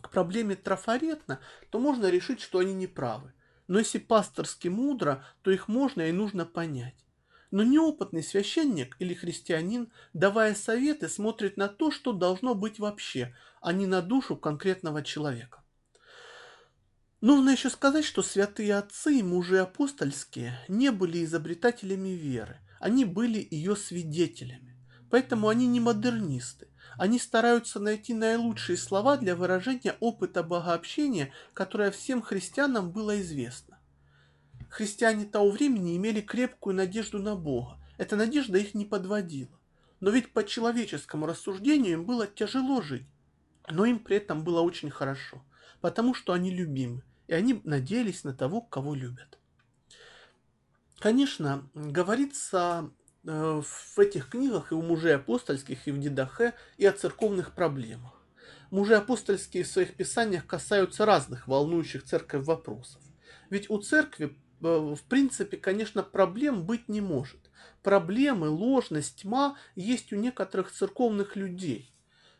к 0.00 0.10
проблеме 0.10 0.56
трафаретно, 0.56 1.40
то 1.70 1.78
можно 1.78 2.08
решить, 2.10 2.40
что 2.40 2.58
они 2.58 2.74
не 2.74 2.86
правы. 2.86 3.32
Но 3.68 3.78
если 3.78 3.98
пасторски 3.98 4.68
мудро, 4.68 5.24
то 5.42 5.50
их 5.50 5.68
можно 5.68 6.02
и 6.02 6.12
нужно 6.12 6.44
понять. 6.44 7.04
Но 7.50 7.62
неопытный 7.62 8.22
священник 8.22 8.96
или 8.98 9.14
христианин, 9.14 9.90
давая 10.12 10.54
советы, 10.54 11.08
смотрит 11.08 11.56
на 11.56 11.68
то, 11.68 11.90
что 11.90 12.12
должно 12.12 12.54
быть 12.54 12.78
вообще, 12.78 13.34
а 13.60 13.72
не 13.72 13.86
на 13.86 14.02
душу 14.02 14.36
конкретного 14.36 15.02
человека. 15.02 15.62
Нужно 17.20 17.50
еще 17.50 17.70
сказать, 17.70 18.04
что 18.04 18.22
святые 18.22 18.76
отцы 18.76 19.18
и 19.18 19.22
мужи 19.22 19.58
апостольские 19.58 20.58
не 20.68 20.90
были 20.90 21.24
изобретателями 21.24 22.10
веры, 22.10 22.60
они 22.78 23.04
были 23.04 23.46
ее 23.50 23.74
свидетелями. 23.74 24.76
Поэтому 25.10 25.48
они 25.48 25.66
не 25.66 25.80
модернисты. 25.80 26.68
Они 26.98 27.18
стараются 27.18 27.78
найти 27.80 28.14
наилучшие 28.14 28.76
слова 28.76 29.16
для 29.16 29.36
выражения 29.36 29.96
опыта 30.00 30.42
богообщения, 30.42 31.32
которое 31.52 31.90
всем 31.90 32.22
христианам 32.22 32.90
было 32.90 33.20
известно. 33.20 33.78
Христиане 34.68 35.26
того 35.26 35.50
времени 35.50 35.96
имели 35.96 36.20
крепкую 36.20 36.76
надежду 36.76 37.18
на 37.18 37.36
Бога. 37.36 37.78
Эта 37.98 38.16
надежда 38.16 38.58
их 38.58 38.74
не 38.74 38.84
подводила. 38.84 39.58
Но 40.00 40.10
ведь 40.10 40.32
по 40.32 40.44
человеческому 40.44 41.26
рассуждению 41.26 41.94
им 41.94 42.04
было 42.04 42.26
тяжело 42.26 42.82
жить. 42.82 43.06
Но 43.68 43.84
им 43.84 43.98
при 43.98 44.18
этом 44.18 44.44
было 44.44 44.60
очень 44.60 44.90
хорошо, 44.90 45.42
потому 45.80 46.14
что 46.14 46.32
они 46.32 46.50
любимы, 46.50 47.02
и 47.26 47.34
они 47.34 47.60
надеялись 47.64 48.22
на 48.22 48.32
того, 48.32 48.60
кого 48.60 48.94
любят. 48.94 49.38
Конечно, 50.98 51.68
говорится 51.74 52.90
в 53.26 53.98
этих 53.98 54.28
книгах 54.28 54.70
и 54.70 54.74
у 54.74 54.82
мужей 54.82 55.16
апостольских, 55.16 55.86
и 55.86 55.90
в 55.90 55.98
Дидахе, 55.98 56.54
и 56.76 56.86
о 56.86 56.92
церковных 56.92 57.52
проблемах. 57.52 58.12
Мужи 58.70 58.94
апостольские 58.94 59.64
в 59.64 59.68
своих 59.68 59.94
писаниях 59.94 60.46
касаются 60.46 61.04
разных 61.04 61.46
волнующих 61.48 62.04
церковь 62.04 62.44
вопросов. 62.46 63.02
Ведь 63.50 63.68
у 63.70 63.78
церкви, 63.78 64.36
э, 64.62 64.66
в 64.66 65.02
принципе, 65.08 65.56
конечно, 65.56 66.02
проблем 66.02 66.64
быть 66.64 66.88
не 66.88 67.00
может. 67.00 67.50
Проблемы, 67.82 68.48
ложность, 68.48 69.22
тьма 69.22 69.56
есть 69.74 70.12
у 70.12 70.16
некоторых 70.16 70.72
церковных 70.72 71.36
людей. 71.36 71.92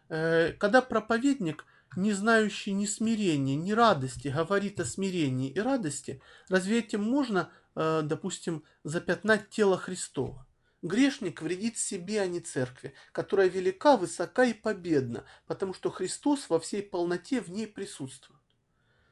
Э, 0.09 0.53
когда 0.53 0.83
проповедник– 0.83 1.65
не 1.97 2.13
знающий 2.13 2.73
ни 2.73 2.87
смирения, 2.87 3.57
ни 3.57 3.73
радости, 3.73 4.29
говорит 4.29 4.81
о 4.81 4.85
смирении 4.85 5.51
и 5.51 5.59
радости, 5.61 6.21
разве 6.49 6.81
этим 6.81 7.03
можно, 7.03 7.51
э, 7.75 8.03
допустим, 8.05 8.65
запятнать 8.85 9.49
тело 9.49 9.79
Христова? 9.79 10.46
Грешник 10.87 11.43
вредит 11.43 11.79
себе, 11.79 12.21
а 12.21 12.29
не 12.29 12.39
церкви, 12.39 12.95
которая 13.11 13.49
велика, 13.49 13.97
высока 13.97 14.45
и 14.45 14.55
победна, 14.55 15.25
потому 15.49 15.75
что 15.75 15.91
Христос 15.91 16.49
во 16.49 16.61
всей 16.61 16.81
полноте 16.81 17.41
в 17.41 17.51
ней 17.51 17.67
присутствует. 17.67 18.41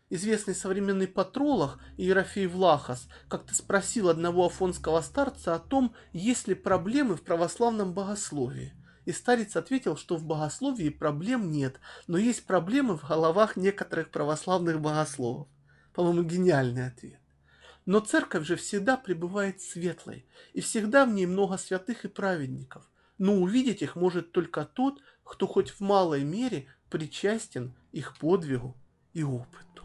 Известный 0.08 0.54
современный 0.54 1.08
патролог 1.08 1.80
Ерофей 1.96 2.46
Влахас 2.46 3.08
как-то 3.28 3.56
спросил 3.56 4.08
одного 4.08 4.46
афонского 4.46 5.00
старца 5.00 5.56
о 5.56 5.58
том, 5.58 5.96
есть 6.12 6.46
ли 6.46 6.54
проблемы 6.54 7.16
в 7.16 7.22
православном 7.22 7.92
богословии– 7.92 8.72
и 9.04 9.12
старец 9.12 9.54
ответил, 9.54 9.98
что 9.98 10.16
в 10.16 10.24
богословии 10.24 10.88
проблем 10.88 11.50
нет, 11.50 11.78
но 12.06 12.16
есть 12.16 12.46
проблемы 12.46 12.96
в 12.96 13.06
головах 13.06 13.54
некоторых 13.54 14.10
православных 14.10 14.80
богословов. 14.80 15.48
По-моему, 15.92 16.22
гениальный 16.22 16.86
ответ. 16.86 17.20
Но 17.86 18.00
церковь 18.00 18.46
же 18.46 18.56
всегда 18.56 18.96
пребывает 18.96 19.60
светлой, 19.60 20.26
и 20.52 20.60
всегда 20.60 21.04
в 21.04 21.10
ней 21.10 21.26
много 21.26 21.58
святых 21.58 22.04
и 22.04 22.08
праведников. 22.08 22.88
Но 23.18 23.36
увидеть 23.36 23.82
их 23.82 23.94
может 23.94 24.32
только 24.32 24.64
тот, 24.64 25.00
кто 25.22 25.46
хоть 25.46 25.70
в 25.70 25.80
малой 25.80 26.24
мере 26.24 26.66
причастен 26.90 27.74
их 27.92 28.16
подвигу 28.18 28.76
и 29.12 29.22
опыту. 29.22 29.83